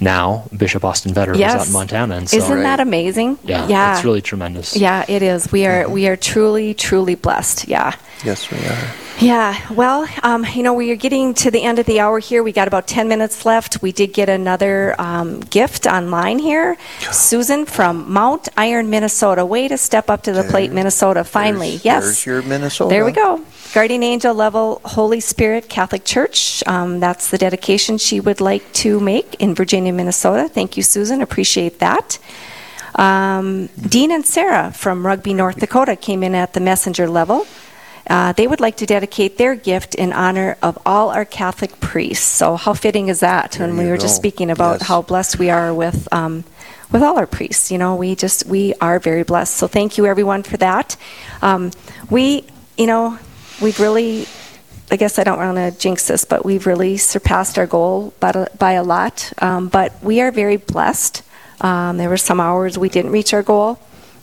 now 0.00 0.44
Bishop 0.56 0.84
Austin 0.84 1.12
Vetter, 1.12 1.32
who's 1.34 1.40
out 1.42 1.66
in 1.66 1.72
Montana. 1.72 2.16
And 2.16 2.28
so, 2.28 2.36
Isn't 2.36 2.62
that 2.62 2.80
amazing? 2.80 3.38
yeah, 3.44 3.66
Yeah. 3.68 3.94
it's 3.96 4.04
really 4.04 4.22
tremendous. 4.22 4.76
yeah, 4.76 5.04
it 5.08 5.22
is. 5.22 5.50
We 5.52 5.66
are 5.66 5.88
we 5.88 6.08
are 6.08 6.16
truly 6.16 6.74
truly 6.74 7.14
blessed. 7.14 7.68
Yeah. 7.68 7.94
Yes, 8.24 8.50
we 8.50 8.58
are. 8.58 8.90
Yeah, 9.20 9.56
well, 9.72 10.08
um, 10.24 10.44
you 10.54 10.62
know, 10.64 10.74
we 10.74 10.90
are 10.92 10.96
getting 10.96 11.34
to 11.34 11.50
the 11.50 11.62
end 11.62 11.78
of 11.78 11.86
the 11.86 11.98
hour 12.00 12.18
here. 12.20 12.42
We 12.42 12.50
got 12.52 12.66
about 12.68 12.86
10 12.88 13.08
minutes 13.08 13.44
left. 13.44 13.80
We 13.82 13.90
did 13.92 14.12
get 14.12 14.28
another 14.28 14.94
um, 15.00 15.40
gift 15.40 15.86
online 15.86 16.38
here. 16.40 16.76
Susan 17.12 17.64
from 17.64 18.12
Mount 18.12 18.48
Iron, 18.56 18.90
Minnesota. 18.90 19.44
Way 19.44 19.66
to 19.68 19.76
step 19.78 20.08
up 20.10 20.22
to 20.24 20.32
the 20.32 20.42
plate, 20.44 20.72
Minnesota, 20.72 21.22
finally. 21.24 21.70
There's- 21.78 21.84
yes. 21.84 22.04
There's 22.04 22.26
your 22.26 22.42
Minnesota. 22.42 22.90
There 22.90 23.04
we 23.04 23.12
go. 23.12 23.40
Guardian 23.74 24.02
Angel 24.02 24.34
Level 24.34 24.80
Holy 24.84 25.20
Spirit 25.20 25.68
Catholic 25.68 26.04
Church. 26.04 26.62
Um, 26.66 27.00
that's 27.00 27.30
the 27.30 27.38
dedication 27.38 27.98
she 27.98 28.18
would 28.18 28.40
like 28.40 28.72
to 28.74 28.98
make 28.98 29.34
in 29.38 29.54
Virginia, 29.54 29.92
Minnesota. 29.92 30.48
Thank 30.48 30.76
you, 30.76 30.82
Susan. 30.82 31.20
Appreciate 31.20 31.78
that. 31.78 32.18
Um, 32.94 33.66
Dean 33.80 34.10
and 34.10 34.24
Sarah 34.24 34.72
from 34.72 35.06
Rugby, 35.06 35.34
North 35.34 35.60
Dakota 35.60 35.96
came 35.96 36.22
in 36.22 36.34
at 36.34 36.54
the 36.54 36.60
messenger 36.60 37.08
level. 37.08 37.46
Uh, 38.08 38.32
they 38.32 38.46
would 38.46 38.58
like 38.60 38.78
to 38.78 38.86
dedicate 38.86 39.36
their 39.36 39.54
gift 39.54 39.94
in 39.94 40.14
honor 40.14 40.56
of 40.62 40.78
all 40.86 41.10
our 41.10 41.26
Catholic 41.26 41.78
priests. 41.78 42.24
So, 42.26 42.56
how 42.56 42.72
fitting 42.72 43.08
is 43.08 43.20
that? 43.20 43.52
There 43.52 43.66
when 43.66 43.76
we 43.76 43.86
were 43.90 43.98
just 43.98 44.16
speaking 44.16 44.50
about 44.50 44.80
Yes. 44.80 44.88
how 44.88 45.02
blessed 45.02 45.38
we 45.38 45.50
are 45.50 45.74
with 45.74 46.08
um, 46.10 46.44
with 46.90 47.02
all 47.02 47.18
our 47.18 47.26
priests. 47.26 47.70
You 47.70 47.76
know, 47.76 47.94
we 47.96 48.14
just 48.14 48.46
we 48.46 48.72
are 48.80 48.98
very 48.98 49.24
blessed. 49.24 49.54
So, 49.54 49.66
thank 49.68 49.98
you 49.98 50.06
everyone 50.06 50.42
for 50.42 50.56
that. 50.56 50.96
Um, 51.42 51.70
we, 52.08 52.46
you 52.78 52.86
know, 52.86 53.18
we've 53.60 53.78
really. 53.80 54.26
I 54.90 54.96
guess 54.96 55.18
I 55.18 55.24
don't 55.24 55.36
want 55.36 55.58
to 55.58 55.70
jinx 55.78 56.06
this, 56.06 56.24
but 56.24 56.46
we've 56.46 56.66
really 56.66 56.96
surpassed 56.96 57.58
our 57.58 57.66
goal 57.66 58.14
by, 58.20 58.30
a- 58.30 58.48
by 58.56 58.72
a 58.72 58.82
lot. 58.82 59.30
Um, 59.36 59.68
but 59.68 59.92
we 60.02 60.22
are 60.22 60.30
very 60.32 60.56
blessed. 60.56 61.22
Um, 61.60 61.98
there 61.98 62.08
were 62.08 62.16
some 62.16 62.40
hours 62.40 62.78
we 62.78 62.88
didn't 62.88 63.10
reach 63.12 63.34
our 63.34 63.42
goal. 63.42 63.78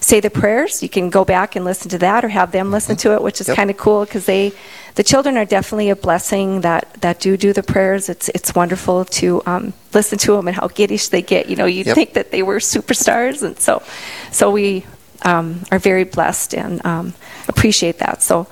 say 0.00 0.20
the 0.20 0.30
prayers. 0.30 0.82
You 0.82 0.88
can 0.88 1.10
go 1.10 1.24
back 1.24 1.56
and 1.56 1.64
listen 1.64 1.88
to 1.90 1.98
that, 1.98 2.24
or 2.24 2.28
have 2.28 2.52
them 2.52 2.70
listen 2.70 2.96
to 2.96 3.14
it, 3.14 3.22
which 3.22 3.40
is 3.40 3.48
Yep. 3.48 3.56
kind 3.56 3.70
of 3.70 3.76
cool 3.76 4.04
because 4.04 4.26
they, 4.26 4.52
the 4.94 5.02
children 5.02 5.36
are 5.36 5.44
definitely 5.44 5.90
a 5.90 5.96
blessing 5.96 6.60
that 6.62 6.84
that 7.00 7.20
do 7.20 7.36
do 7.36 7.52
the 7.52 7.62
prayers. 7.62 8.08
It's 8.08 8.28
it's 8.30 8.54
wonderful 8.54 9.04
to 9.20 9.42
um, 9.46 9.72
listen 9.94 10.18
to 10.18 10.32
them 10.36 10.48
and 10.48 10.56
how 10.56 10.68
giddish 10.68 11.08
they 11.08 11.22
get. 11.22 11.48
You 11.48 11.56
know, 11.56 11.66
you'd 11.66 11.86
Yep. 11.86 11.94
think 11.94 12.12
that 12.14 12.30
they 12.30 12.42
were 12.42 12.58
superstars, 12.58 13.42
and 13.42 13.58
so 13.58 13.82
so 14.30 14.50
we 14.50 14.84
um, 15.22 15.62
are 15.70 15.78
very 15.78 16.04
blessed 16.04 16.54
and 16.54 16.84
um, 16.86 17.14
appreciate 17.48 17.98
that. 17.98 18.22
So. 18.22 18.46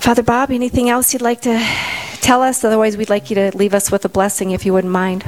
Father 0.00 0.22
Bob, 0.24 0.50
anything 0.50 0.90
else 0.90 1.12
you'd 1.14 1.22
like 1.22 1.40
to 1.42 1.56
tell 2.20 2.42
us? 2.42 2.62
Otherwise, 2.64 2.96
we'd 2.96 3.08
like 3.08 3.30
you 3.30 3.36
to 3.36 3.56
leave 3.56 3.72
us 3.72 3.90
with 3.90 4.04
a 4.04 4.08
blessing 4.08 4.50
if 4.50 4.66
you 4.66 4.72
wouldn't 4.74 4.92
mind. 4.92 5.24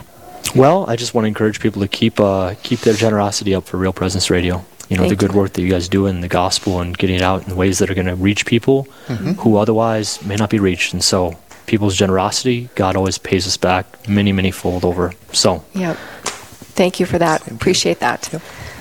Well, 0.54 0.84
I 0.90 0.96
just 0.96 1.14
want 1.14 1.24
to 1.24 1.28
encourage 1.28 1.60
people 1.60 1.80
to 1.82 1.88
keep 1.88 2.18
uh, 2.20 2.54
keep 2.62 2.80
their 2.80 2.92
generosity 2.94 3.54
up 3.54 3.64
for 3.64 3.76
Real 3.78 3.92
Presence 3.92 4.28
Radio. 4.28 4.64
You 4.88 4.96
know, 4.96 5.02
Thank 5.04 5.10
the 5.10 5.16
good 5.26 5.32
you. 5.32 5.38
work 5.40 5.52
that 5.54 5.62
you 5.62 5.68
guys 5.70 5.88
do 5.88 6.06
in 6.06 6.20
the 6.20 6.28
gospel 6.28 6.80
and 6.80 6.96
getting 6.96 7.16
it 7.16 7.22
out 7.22 7.46
in 7.48 7.56
ways 7.56 7.78
that 7.80 7.90
are 7.90 7.94
going 7.94 8.06
to 8.06 8.14
reach 8.14 8.46
people 8.46 8.86
Mm-hmm. 9.08 9.32
who 9.32 9.56
otherwise 9.56 10.24
may 10.24 10.36
not 10.36 10.50
be 10.50 10.58
reached. 10.60 10.92
And 10.92 11.02
so, 11.02 11.36
people's 11.66 11.96
generosity, 11.96 12.68
God 12.76 12.94
always 12.96 13.18
pays 13.18 13.46
us 13.46 13.56
back 13.56 13.86
many, 14.08 14.32
many 14.32 14.50
fold 14.52 14.84
over. 14.84 15.12
So, 15.32 15.64
Yep. 15.74 15.96
Thank 16.76 17.00
you 17.00 17.06
for 17.06 17.18
that. 17.18 17.50
Appreciate 17.50 18.00
that. 18.00 18.30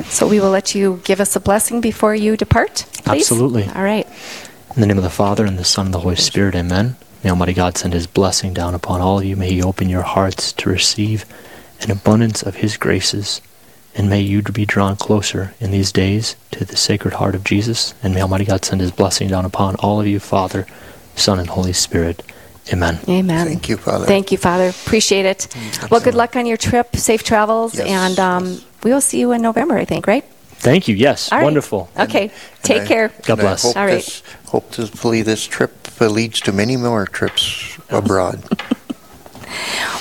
So 0.10 0.28
we 0.28 0.40
will 0.42 0.50
let 0.50 0.76
you 0.76 1.00
give 1.06 1.22
us 1.22 1.36
a 1.38 1.40
blessing 1.40 1.80
before 1.80 2.14
you 2.14 2.36
depart, 2.36 2.86
please. 3.06 3.22
Absolutely. 3.22 3.64
All 3.74 3.84
right. 3.84 4.06
in 4.76 4.82
the 4.82 4.88
name 4.88 4.98
of 4.98 5.04
the 5.06 5.10
Father, 5.10 5.46
and 5.46 5.58
the 5.58 5.64
Son, 5.64 5.86
and 5.86 5.94
the 5.94 6.00
Holy 6.02 6.18
Spirit, 6.18 6.54
amen. 6.56 6.98
May 7.24 7.30
Almighty 7.30 7.54
God 7.54 7.78
send 7.78 7.94
His 7.94 8.06
blessing 8.06 8.54
down 8.54 8.74
upon 8.76 9.00
all 9.00 9.20
of 9.20 9.24
you. 9.26 9.38
May 9.38 9.50
He 9.54 9.64
open 9.64 9.88
your 9.88 10.02
hearts 10.02 10.52
to 10.54 10.70
receive 10.70 11.26
an 11.82 11.90
abundance 11.90 12.44
of 12.44 12.56
His 12.58 12.76
graces. 12.76 13.40
And 13.98 14.10
may 14.10 14.20
you 14.22 14.42
be 14.42 14.66
drawn 14.66 14.98
closer 14.98 15.54
in 15.62 15.72
these 15.72 15.92
days 15.92 16.36
to 16.52 16.66
the 16.66 16.76
Sacred 16.76 17.14
Heart 17.16 17.34
of 17.36 17.44
Jesus. 17.46 17.94
And 18.04 18.14
may 18.14 18.22
Almighty 18.22 18.46
God 18.46 18.66
send 18.66 18.82
His 18.82 18.92
blessing 18.92 19.30
down 19.30 19.46
upon 19.46 19.76
all 19.78 20.02
of 20.02 20.08
you, 20.08 20.20
Father, 20.20 20.68
Son, 21.16 21.40
and 21.40 21.48
Holy 21.50 21.72
Spirit. 21.74 22.22
Amen. 22.74 23.00
Amen. 23.08 23.48
Thank 23.48 23.70
you, 23.70 23.78
Father. 23.78 24.06
Thank 24.06 24.32
you, 24.32 24.38
Father. 24.38 24.68
Appreciate 24.70 25.26
it. 25.26 25.48
Well, 25.90 26.02
good 26.02 26.16
luck 26.16 26.36
on 26.36 26.46
your 26.46 26.58
trip. 26.58 26.96
Safe 26.96 27.24
travels. 27.24 27.76
Yes, 27.78 27.88
and 27.88 28.20
um, 28.20 28.46
yes. 28.46 28.66
we 28.84 28.92
will 28.92 29.02
see 29.02 29.20
you 29.20 29.32
in 29.32 29.42
November, 29.42 29.78
I 29.78 29.86
think, 29.86 30.08
right? 30.08 30.26
Thank 30.58 30.88
you. 30.88 30.96
Yes. 30.96 31.32
All 31.32 31.38
right. 31.38 31.44
Wonderful. 31.46 31.90
Okay. 31.98 32.32
Take 32.64 32.78
And 32.80 32.86
I- 32.86 32.88
care. 32.88 33.08
God 33.24 33.30
and 33.30 33.40
I 33.40 33.44
bless. 33.44 33.64
hope 33.64 33.78
All 33.78 33.86
right. 33.86 33.94
this- 33.96 34.24
Hopefully, 34.48 35.22
this 35.22 35.46
trip 35.46 35.88
uh, 36.02 36.08
leads 36.08 36.42
to 36.42 36.52
many 36.52 36.76
more 36.76 37.06
trips 37.06 37.78
abroad. 37.90 38.42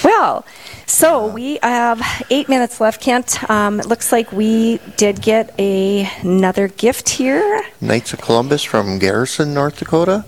Well, 0.02 0.44
so 0.86 1.26
we 1.26 1.58
have 1.62 2.02
eight 2.30 2.48
minutes 2.48 2.80
left, 2.80 3.00
Kent. 3.00 3.48
Um, 3.50 3.80
it 3.80 3.86
looks 3.86 4.12
like 4.12 4.32
we 4.32 4.78
did 4.96 5.20
get 5.22 5.54
a, 5.58 6.08
another 6.20 6.68
gift 6.68 7.08
here. 7.08 7.62
Knights 7.80 8.12
of 8.12 8.20
Columbus 8.20 8.62
from 8.62 8.98
Garrison, 8.98 9.54
North 9.54 9.78
Dakota, 9.78 10.24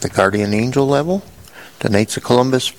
the 0.00 0.08
Guardian 0.08 0.52
Angel 0.54 0.86
level. 0.86 1.22
The 1.80 1.88
Knights 1.90 2.16
of 2.16 2.24
Columbus 2.24 2.72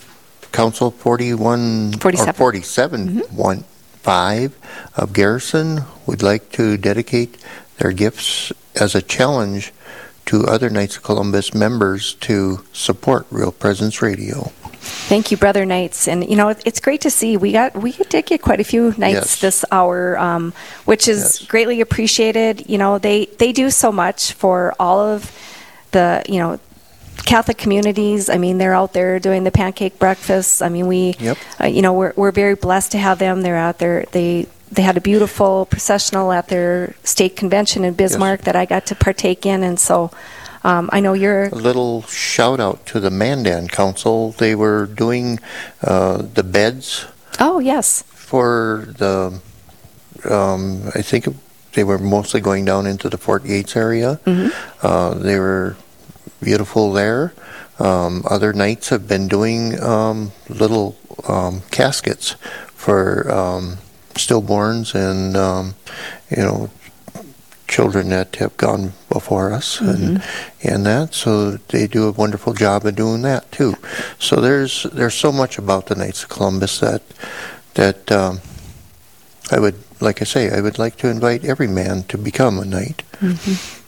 Council 0.52 0.90
41 0.90 1.94
47. 1.94 2.30
or 2.30 2.34
47 2.34 3.18
one 3.36 3.66
five 4.02 4.56
of 4.96 5.14
Garrison 5.14 5.82
would 6.06 6.22
like 6.22 6.52
to 6.52 6.78
dedicate 6.78 7.38
their 7.78 7.92
gifts 7.92 8.54
as 8.76 8.96
a 8.96 9.02
challenge 9.02 9.74
to 10.28 10.46
other 10.46 10.70
Knights 10.70 10.98
of 10.98 11.04
Columbus 11.04 11.54
members 11.54 12.14
to 12.16 12.64
support 12.72 13.26
Real 13.30 13.52
Presence 13.52 14.02
Radio. 14.02 14.52
Thank 14.86 15.32
you, 15.32 15.38
Brother 15.38 15.66
Knights, 15.66 16.08
and 16.08 16.28
you 16.30 16.36
know 16.36 16.50
it's 16.50 16.80
great 16.80 17.02
to 17.02 17.10
see 17.10 17.38
we 17.38 17.52
got 17.52 17.76
we 17.76 17.92
did 17.92 18.26
get 18.26 18.42
quite 18.42 18.60
a 18.60 18.64
few 18.64 18.94
Knights 18.98 19.16
Yes. 19.16 19.40
this 19.40 19.66
hour, 19.72 20.18
um, 20.18 20.54
which 20.86 21.08
is 21.08 21.20
Yes. 21.40 21.48
greatly 21.48 21.82
appreciated. 21.82 22.70
You 22.70 22.78
know 22.78 22.98
they 23.00 23.26
they 23.40 23.52
do 23.52 23.70
so 23.70 23.92
much 23.92 24.34
for 24.34 24.74
all 24.80 25.00
of 25.00 25.32
the 25.92 26.24
you 26.30 26.40
know 26.40 26.60
Catholic 27.26 27.58
communities. 27.58 28.30
I 28.30 28.38
mean 28.38 28.58
they're 28.58 28.74
out 28.76 28.94
there 28.94 29.20
doing 29.20 29.44
the 29.44 29.52
pancake 29.52 29.98
breakfasts. 30.00 30.62
I 30.62 30.70
mean 30.70 30.88
we 30.88 31.16
Yep. 31.20 31.38
uh, 31.62 31.66
you 31.68 31.82
know 31.82 31.94
we're 31.94 32.14
we're 32.16 32.32
very 32.32 32.56
blessed 32.56 32.92
to 32.94 32.98
have 32.98 33.18
them. 33.20 33.42
They're 33.42 33.58
out 33.58 33.80
there. 33.80 34.06
They 34.12 34.48
they 34.72 34.82
had 34.82 34.98
a 34.98 35.02
beautiful 35.02 35.66
processional 35.68 36.32
at 36.32 36.48
their 36.48 36.96
state 37.04 37.36
convention 37.36 37.84
in 37.86 37.94
Bismarck 37.94 38.42
that 38.42 38.56
I 38.56 38.66
got 38.66 38.86
to 38.88 38.96
partake 38.96 39.46
in, 39.46 39.64
and 39.64 39.80
so. 39.80 40.12
Um, 40.66 40.90
I 40.92 41.00
know 41.00 41.14
you're 41.14 41.46
A 41.54 41.56
little 41.56 42.02
shout 42.10 42.60
out 42.60 42.86
to 42.88 43.00
the 43.00 43.12
Mandan 43.12 43.68
Council. 43.68 44.32
They 44.32 44.56
were 44.56 44.88
doing 44.88 45.40
uh, 45.84 46.24
the 46.34 46.42
beds 46.42 47.06
Oh 47.40 47.60
yes, 47.60 48.04
for 48.08 48.86
the, 48.98 49.40
um, 50.30 50.90
I 50.96 51.02
think 51.02 51.28
they 51.74 51.84
were 51.84 51.98
mostly 51.98 52.40
going 52.40 52.66
down 52.66 52.88
into 52.88 53.10
the 53.10 53.18
Fort 53.18 53.46
Yates 53.46 53.76
area. 53.76 54.20
Uh, 54.82 55.14
they 55.16 55.38
were 55.40 55.76
beautiful 56.42 56.94
there. 56.94 57.34
Um, 57.78 58.24
other 58.30 58.54
Knights 58.54 58.90
have 58.90 59.08
been 59.08 59.28
doing 59.28 59.82
um, 59.84 60.32
little 60.48 60.96
um, 61.28 61.62
caskets 61.72 62.36
for 62.74 63.30
um, 63.30 63.78
stillborns 64.14 64.96
and 64.96 65.36
um, 65.36 65.76
you 66.30 66.44
know 66.44 66.70
children 67.68 68.10
that 68.10 68.38
have 68.38 68.56
gone 68.56 68.94
before 69.16 69.48
us 69.60 69.80
and 69.80 70.22
and 70.62 70.86
that 70.86 71.14
so 71.14 71.52
they 71.72 71.88
do 71.88 72.04
a 72.08 72.12
wonderful 72.12 72.54
job 72.54 72.86
of 72.86 72.96
doing 72.96 73.22
that 73.22 73.50
too. 73.50 73.74
So 74.20 74.34
there's 74.42 74.84
there's 74.98 75.16
so 75.26 75.32
much 75.32 75.58
about 75.58 75.86
the 75.86 75.96
Knights 75.96 76.24
of 76.24 76.30
Columbus 76.30 76.80
that 76.80 77.02
that 77.76 78.12
um, 78.12 78.42
I 79.56 79.58
would 79.64 79.78
like 80.02 80.22
I 80.22 80.26
say 80.26 80.44
I 80.58 80.60
would 80.60 80.78
like 80.78 80.98
to 80.98 81.08
invite 81.08 81.46
every 81.46 81.70
man 81.82 82.04
to 82.12 82.18
become 82.18 82.60
a 82.60 82.66
knight. 82.66 83.04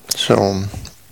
So 0.10 0.36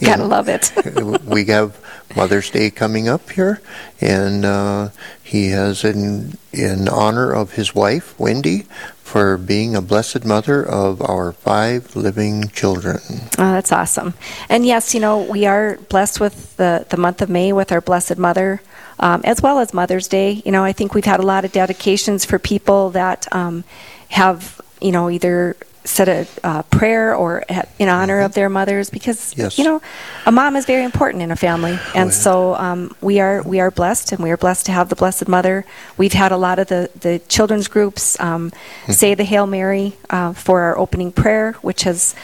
gotta 0.00 0.24
love 0.24 0.48
it. 0.48 0.72
we 1.24 1.46
have 1.46 1.78
Mother's 2.14 2.50
Day 2.50 2.70
coming 2.70 3.08
up 3.08 3.30
here, 3.30 3.60
and 4.00 4.44
uh, 4.44 4.88
he 5.22 5.50
has 5.50 5.84
in 5.84 6.38
in 6.52 6.88
honor 6.88 7.32
of 7.32 7.52
his 7.52 7.74
wife 7.74 8.18
Wendy 8.18 8.66
for 9.06 9.38
being 9.38 9.76
a 9.76 9.80
blessed 9.80 10.24
mother 10.24 10.66
of 10.66 11.00
our 11.00 11.30
five 11.30 11.94
living 11.94 12.48
children. 12.48 12.98
Oh, 13.38 13.52
that's 13.52 13.70
awesome. 13.70 14.14
And 14.48 14.66
yes, 14.66 14.94
you 14.94 15.00
know, 15.00 15.22
we 15.22 15.46
are 15.46 15.76
blessed 15.88 16.18
with 16.18 16.56
the, 16.56 16.84
the 16.88 16.96
month 16.96 17.22
of 17.22 17.30
May 17.30 17.52
with 17.52 17.70
our 17.70 17.80
Blessed 17.80 18.18
Mother, 18.18 18.60
um, 18.98 19.20
as 19.22 19.40
well 19.40 19.60
as 19.60 19.72
Mother's 19.72 20.08
Day. 20.08 20.42
You 20.44 20.50
know, 20.50 20.64
I 20.64 20.72
think 20.72 20.92
we've 20.92 21.04
had 21.04 21.20
a 21.20 21.24
lot 21.24 21.44
of 21.44 21.52
dedications 21.52 22.24
for 22.24 22.40
people 22.40 22.90
that 22.90 23.32
um, 23.32 23.62
have, 24.08 24.60
you 24.80 24.90
know, 24.90 25.08
either 25.08 25.56
said 25.86 26.08
a 26.08 26.26
uh, 26.44 26.62
prayer 26.64 27.14
or 27.14 27.44
in 27.78 27.88
honor 27.88 28.20
of 28.20 28.34
their 28.34 28.48
mothers 28.50 28.90
because, 28.90 29.16
Mm-hmm. 29.32 29.40
Yes. 29.40 29.58
you 29.58 29.64
know, 29.64 29.80
a 30.26 30.32
mom 30.32 30.56
is 30.56 30.66
very 30.66 30.84
important 30.84 31.22
in 31.22 31.30
a 31.30 31.36
family. 31.36 31.78
And 31.94 32.10
yeah. 32.10 32.22
so 32.24 32.54
um, 32.56 32.94
we 33.00 33.20
are 33.20 33.42
we 33.42 33.60
are 33.60 33.70
blessed 33.70 34.12
and 34.12 34.20
we 34.22 34.30
are 34.30 34.36
blessed 34.36 34.66
to 34.66 34.72
have 34.72 34.88
the 34.88 34.96
Blessed 34.96 35.28
Mother. 35.28 35.64
We've 35.96 36.12
had 36.12 36.32
a 36.32 36.36
lot 36.36 36.58
of 36.58 36.66
the, 36.68 36.90
the 37.00 37.20
children's 37.28 37.68
groups 37.68 38.18
um, 38.20 38.52
say 38.88 39.14
the 39.14 39.24
Hail 39.24 39.46
Mary 39.46 39.94
uh, 40.10 40.32
for 40.32 40.60
our 40.62 40.76
opening 40.76 41.12
prayer, 41.12 41.52
which 41.62 41.84
has 41.84 42.14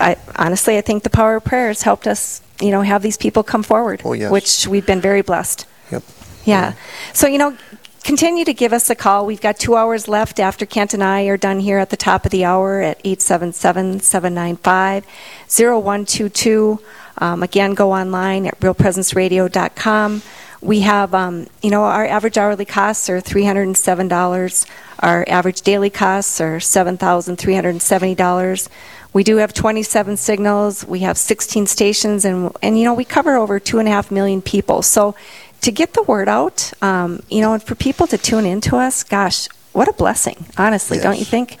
I, 0.00 0.16
honestly, 0.36 0.76
I 0.76 0.82
think 0.82 1.02
the 1.04 1.10
power 1.10 1.36
of 1.36 1.44
prayer 1.44 1.68
has 1.68 1.82
helped 1.82 2.06
us, 2.06 2.42
you 2.60 2.70
know, 2.70 2.82
have 2.82 3.00
these 3.02 3.16
people 3.16 3.42
come 3.42 3.62
forward, 3.62 4.02
Oh, 4.04 4.12
yes. 4.14 4.30
which 4.30 4.66
we've 4.68 4.84
been 4.86 5.00
very 5.00 5.22
blessed. 5.22 5.64
Yep. 5.90 6.02
Yeah. 6.44 6.72
So, 7.14 7.26
you 7.26 7.38
know, 7.38 7.56
continue 8.06 8.44
to 8.44 8.54
give 8.54 8.72
us 8.72 8.88
a 8.88 8.94
call. 8.94 9.26
We've 9.26 9.40
got 9.40 9.58
two 9.58 9.74
hours 9.74 10.06
left 10.06 10.38
after 10.38 10.64
Kent 10.64 10.94
and 10.94 11.02
I 11.02 11.24
are 11.24 11.36
done 11.36 11.58
here 11.58 11.78
at 11.78 11.90
the 11.90 11.96
top 11.96 12.24
of 12.24 12.30
the 12.30 12.44
hour 12.44 12.80
at 12.80 13.00
877 13.02 13.98
795 13.98 15.04
0122. 15.48 16.78
Um, 17.18 17.42
again, 17.42 17.74
go 17.74 17.92
online 17.92 18.46
at 18.46 18.60
realpresenceradio.com. 18.60 20.22
We 20.60 20.80
have, 20.80 21.14
um, 21.14 21.46
you 21.62 21.70
know, 21.70 21.82
our 21.82 22.06
average 22.06 22.36
hourly 22.38 22.64
costs 22.64 23.10
are 23.10 23.20
$307. 23.20 24.66
Our 25.00 25.24
average 25.28 25.62
daily 25.62 25.90
costs 25.90 26.40
are 26.40 26.58
$7,370. 26.58 28.68
we 29.12 29.24
do 29.24 29.38
have 29.38 29.52
27 29.52 30.16
signals. 30.16 30.86
We 30.86 31.00
have 31.00 31.18
16 31.18 31.66
stations, 31.66 32.24
and 32.24 32.52
and 32.62 32.78
you 32.78 32.84
know 32.84 32.94
we 32.94 33.04
cover 33.04 33.36
over 33.36 33.58
two 33.58 33.78
and 33.78 33.88
a 33.88 33.90
half 33.90 34.10
million 34.10 34.42
people. 34.42 34.82
So 34.82 35.14
to 35.62 35.72
get 35.72 35.94
the 35.94 36.02
word 36.02 36.28
out, 36.28 36.72
um, 36.82 37.22
you 37.30 37.40
know, 37.40 37.52
and 37.54 37.62
for 37.62 37.74
people 37.74 38.06
to 38.08 38.18
tune 38.18 38.46
into 38.46 38.76
us, 38.76 39.02
gosh, 39.02 39.48
what 39.72 39.88
a 39.88 39.92
blessing! 39.92 40.46
Honestly, 40.56 40.98
don't 40.98 41.14
you 41.16 41.20
Yes. 41.20 41.28
think? 41.30 41.58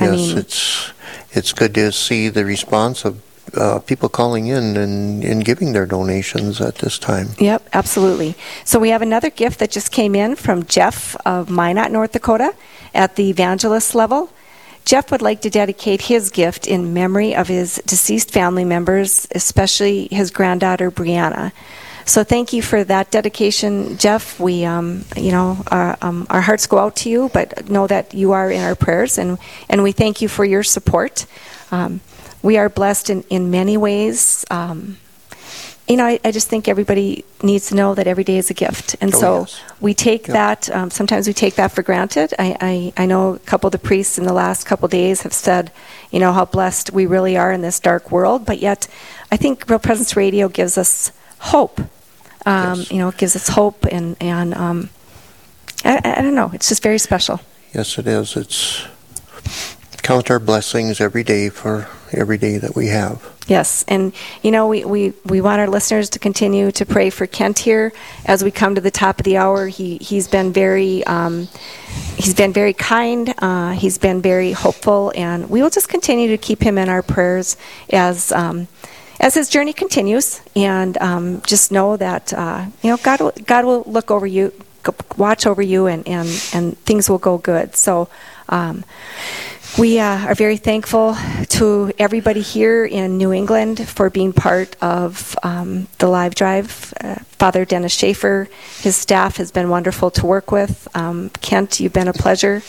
Yes, 0.00 0.30
it's 0.32 0.92
it's 1.32 1.52
good 1.52 1.74
to 1.74 1.90
see 1.92 2.28
the 2.28 2.44
response 2.44 3.04
of 3.04 3.20
uh, 3.56 3.78
people 3.80 4.08
calling 4.08 4.46
in 4.46 4.76
and, 4.76 5.24
and 5.24 5.44
giving 5.44 5.72
their 5.72 5.86
donations 5.86 6.60
at 6.60 6.76
this 6.76 6.98
time. 6.98 7.28
Yep, 7.38 7.68
absolutely. 7.72 8.34
So 8.64 8.78
we 8.78 8.90
have 8.90 9.02
another 9.02 9.30
gift 9.30 9.58
that 9.60 9.70
just 9.70 9.90
came 9.90 10.14
in 10.14 10.36
from 10.36 10.64
Jeff 10.66 11.16
of 11.26 11.48
Minot, 11.50 11.90
North 11.90 12.12
Dakota, 12.12 12.54
at 12.94 13.16
the 13.16 13.28
evangelist 13.30 13.94
level. 13.94 14.30
Jeff 14.84 15.10
would 15.10 15.22
like 15.22 15.40
to 15.42 15.50
dedicate 15.50 16.02
his 16.02 16.30
gift 16.30 16.66
in 16.66 16.94
memory 16.94 17.34
of 17.34 17.48
his 17.48 17.76
deceased 17.86 18.30
family 18.30 18.64
members, 18.64 19.26
especially 19.34 20.08
his 20.10 20.30
granddaughter 20.30 20.90
Brianna. 20.90 21.52
So 22.08 22.24
thank 22.24 22.54
you 22.54 22.62
for 22.62 22.84
that 22.84 23.10
dedication, 23.10 23.98
Jeff. 23.98 24.40
We, 24.40 24.64
um, 24.64 25.04
you 25.14 25.30
know, 25.30 25.58
our, 25.70 25.98
um, 26.00 26.26
our 26.30 26.40
hearts 26.40 26.66
go 26.66 26.78
out 26.78 26.96
to 26.96 27.10
you, 27.10 27.28
but 27.34 27.68
know 27.68 27.86
that 27.86 28.14
you 28.14 28.32
are 28.32 28.50
in 28.50 28.62
our 28.62 28.74
prayers, 28.74 29.18
and 29.18 29.36
and 29.68 29.82
we 29.82 29.92
thank 29.92 30.22
you 30.22 30.28
for 30.28 30.42
your 30.46 30.62
support. 30.62 31.26
Um, 31.70 32.00
we 32.42 32.56
are 32.56 32.70
blessed 32.70 33.10
in 33.10 33.24
in 33.28 33.50
many 33.50 33.76
ways. 33.76 34.46
Um, 34.50 34.96
you 35.86 35.96
know, 35.98 36.06
I, 36.06 36.18
I 36.24 36.30
just 36.32 36.48
think 36.48 36.66
everybody 36.66 37.24
needs 37.42 37.68
to 37.68 37.74
know 37.74 37.94
that 37.94 38.06
every 38.06 38.24
day 38.24 38.38
is 38.38 38.48
a 38.50 38.54
gift, 38.54 38.96
and 39.02 39.14
Oh, 39.14 39.20
so 39.20 39.38
yes. 39.40 39.60
we 39.80 39.92
take 39.92 40.28
Yep. 40.28 40.34
that. 40.34 40.70
Um, 40.76 40.90
sometimes 40.90 41.26
we 41.26 41.34
take 41.34 41.56
that 41.56 41.72
for 41.72 41.82
granted. 41.82 42.32
I, 42.38 42.56
I, 42.60 43.02
I 43.02 43.06
know 43.06 43.34
a 43.34 43.38
couple 43.40 43.68
of 43.68 43.72
the 43.72 43.78
priests 43.88 44.16
in 44.18 44.24
the 44.24 44.32
last 44.34 44.64
couple 44.64 44.86
of 44.86 44.90
days 44.92 45.22
have 45.22 45.34
said, 45.34 45.72
you 46.10 46.20
know, 46.20 46.32
how 46.32 46.46
blessed 46.46 46.90
we 46.92 47.04
really 47.06 47.36
are 47.36 47.52
in 47.52 47.60
this 47.60 47.80
dark 47.80 48.10
world. 48.10 48.46
But 48.46 48.60
yet, 48.60 48.88
I 49.30 49.36
think 49.36 49.68
Real 49.68 49.78
Presence 49.78 50.16
Radio 50.16 50.48
gives 50.48 50.78
us 50.78 51.12
hope. 51.52 51.80
Um, 52.48 52.78
Yes. 52.78 52.90
You 52.90 52.98
know, 52.98 53.08
it 53.08 53.16
gives 53.18 53.36
us 53.36 53.48
hope, 53.48 53.84
and 53.86 54.16
and 54.20 54.54
um, 54.54 54.90
I, 55.84 56.00
I 56.18 56.22
don't 56.22 56.34
know. 56.34 56.50
It's 56.54 56.68
just 56.68 56.82
very 56.82 56.98
special. 56.98 57.40
Yes, 57.74 57.98
it 57.98 58.06
is. 58.06 58.36
It's 58.36 58.86
count 60.02 60.30
our 60.30 60.38
blessings 60.38 61.00
every 61.00 61.22
day 61.22 61.50
for 61.50 61.86
every 62.12 62.38
day 62.38 62.56
that 62.56 62.74
we 62.74 62.86
have. 62.86 63.22
Yes, 63.46 63.84
and 63.88 64.12
you 64.42 64.50
know 64.50 64.66
we, 64.68 64.84
we, 64.84 65.12
we 65.24 65.40
want 65.40 65.60
our 65.60 65.68
listeners 65.68 66.10
to 66.10 66.18
continue 66.18 66.70
to 66.72 66.84
pray 66.84 67.10
for 67.10 67.26
Kent 67.26 67.58
here 67.58 67.92
as 68.26 68.44
we 68.44 68.50
come 68.50 68.74
to 68.74 68.80
the 68.80 68.90
top 68.90 69.20
of 69.20 69.24
the 69.24 69.36
hour. 69.36 69.66
He 69.68 69.98
he's 69.98 70.28
been 70.28 70.52
very 70.52 71.04
um, 71.04 71.48
he's 72.16 72.34
been 72.34 72.52
very 72.52 72.74
kind. 72.74 73.34
Uh, 73.38 73.72
he's 73.72 73.98
been 73.98 74.20
very 74.22 74.52
hopeful, 74.52 75.12
and 75.14 75.48
we 75.50 75.62
will 75.62 75.70
just 75.70 75.88
continue 75.88 76.28
to 76.28 76.38
keep 76.38 76.62
him 76.62 76.78
in 76.78 76.88
our 76.88 77.02
prayers 77.02 77.56
as 77.90 78.32
um, 78.32 78.68
as 79.20 79.34
his 79.34 79.48
journey 79.48 79.72
continues. 79.72 80.40
And 80.54 80.96
um, 80.98 81.42
just 81.42 81.72
know 81.72 81.96
that 81.96 82.32
uh, 82.32 82.66
you 82.82 82.90
know 82.90 82.96
God 82.98 83.20
will, 83.20 83.32
God 83.44 83.64
will 83.64 83.82
look 83.86 84.10
over 84.10 84.26
you, 84.26 84.52
watch 85.16 85.46
over 85.46 85.62
you, 85.62 85.86
and 85.86 86.06
and 86.06 86.28
and 86.52 86.78
things 86.78 87.08
will 87.08 87.18
go 87.18 87.38
good. 87.38 87.76
So. 87.76 88.08
Um, 88.50 88.84
we 89.76 90.00
uh, 90.00 90.26
are 90.26 90.34
very 90.34 90.56
thankful 90.56 91.16
to 91.50 91.92
everybody 91.98 92.40
here 92.40 92.84
in 92.84 93.18
New 93.18 93.32
England 93.32 93.86
for 93.86 94.10
being 94.10 94.32
part 94.32 94.74
of 94.80 95.36
um, 95.42 95.86
the 95.98 96.08
live 96.08 96.34
drive. 96.34 96.92
Uh, 97.00 97.16
Father 97.38 97.64
Dennis 97.64 97.92
Schaefer, 97.92 98.48
his 98.80 98.96
staff 98.96 99.36
has 99.36 99.52
been 99.52 99.68
wonderful 99.68 100.10
to 100.12 100.26
work 100.26 100.50
with. 100.50 100.88
Um, 100.96 101.30
Kent, 101.42 101.78
you've 101.78 101.92
been 101.92 102.08
a 102.08 102.12
pleasure. 102.12 102.62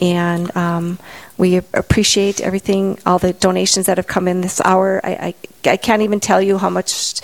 And 0.00 0.54
um, 0.56 0.98
we 1.38 1.56
appreciate 1.56 2.40
everything, 2.40 2.98
all 3.06 3.18
the 3.18 3.32
donations 3.32 3.86
that 3.86 3.96
have 3.96 4.06
come 4.06 4.28
in 4.28 4.40
this 4.42 4.60
hour. 4.60 5.00
I, 5.04 5.34
I, 5.64 5.70
I 5.70 5.76
can't 5.76 6.02
even 6.02 6.20
tell 6.20 6.42
you 6.42 6.58
how 6.58 6.70
much 6.70 7.20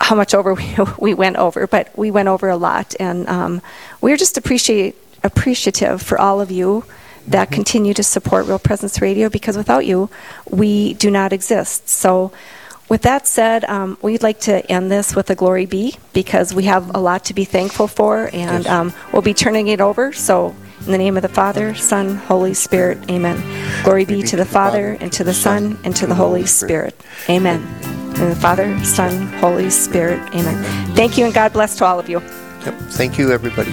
how 0.00 0.16
much 0.16 0.34
over 0.34 0.54
we, 0.54 0.74
we 0.98 1.14
went 1.14 1.36
over, 1.36 1.66
but 1.66 1.96
we 1.96 2.10
went 2.10 2.28
over 2.28 2.48
a 2.48 2.56
lot, 2.56 2.94
and 3.00 3.28
um, 3.28 3.62
we're 4.00 4.16
just 4.16 4.36
appreciate 4.36 4.96
appreciative 5.24 6.02
for 6.02 6.20
all 6.20 6.40
of 6.40 6.50
you 6.50 6.84
that 7.28 7.52
continue 7.52 7.94
to 7.94 8.02
support 8.02 8.46
Real 8.46 8.58
Presence 8.58 9.00
Radio 9.00 9.28
because 9.28 9.56
without 9.56 9.86
you, 9.86 10.10
we 10.50 10.94
do 10.94 11.10
not 11.10 11.32
exist. 11.32 11.88
So. 11.88 12.32
With 12.88 13.02
that 13.02 13.26
said, 13.26 13.64
um, 13.64 13.96
we'd 14.02 14.22
like 14.22 14.40
to 14.40 14.70
end 14.70 14.90
this 14.90 15.16
with 15.16 15.30
a 15.30 15.34
glory 15.34 15.64
be 15.64 15.96
because 16.12 16.52
we 16.52 16.64
have 16.64 16.94
a 16.94 16.98
lot 16.98 17.24
to 17.26 17.32
be 17.32 17.46
thankful 17.46 17.88
for, 17.88 18.28
and 18.34 18.66
um, 18.66 18.92
we'll 19.14 19.22
be 19.22 19.32
turning 19.32 19.68
it 19.68 19.80
over. 19.80 20.12
So, 20.12 20.54
in 20.86 20.92
the 20.92 20.98
name 20.98 21.16
of 21.16 21.22
the 21.22 21.28
Father, 21.28 21.74
Son, 21.74 22.16
Holy 22.16 22.54
Spirit, 22.54 22.98
Amen. 23.10 23.36
Glory 23.84 24.04
be 24.04 24.22
to 24.22 24.36
the 24.36 24.44
Father, 24.44 24.96
and 25.00 25.12
to 25.12 25.24
the 25.24 25.34
Son, 25.34 25.78
and 25.84 25.94
to 25.96 26.06
the 26.06 26.14
Holy 26.14 26.46
Spirit. 26.46 26.98
Amen. 27.28 27.60
In 28.16 28.28
the 28.28 28.36
Father, 28.36 28.78
Son, 28.84 29.26
Holy 29.38 29.70
Spirit. 29.70 30.20
Amen. 30.34 30.94
Thank 30.94 31.16
you, 31.16 31.24
and 31.24 31.34
God 31.34 31.52
bless 31.52 31.76
to 31.76 31.84
all 31.84 31.98
of 31.98 32.08
you. 32.08 32.20
Yep. 32.20 32.78
Thank 32.90 33.18
you, 33.18 33.32
everybody. 33.32 33.72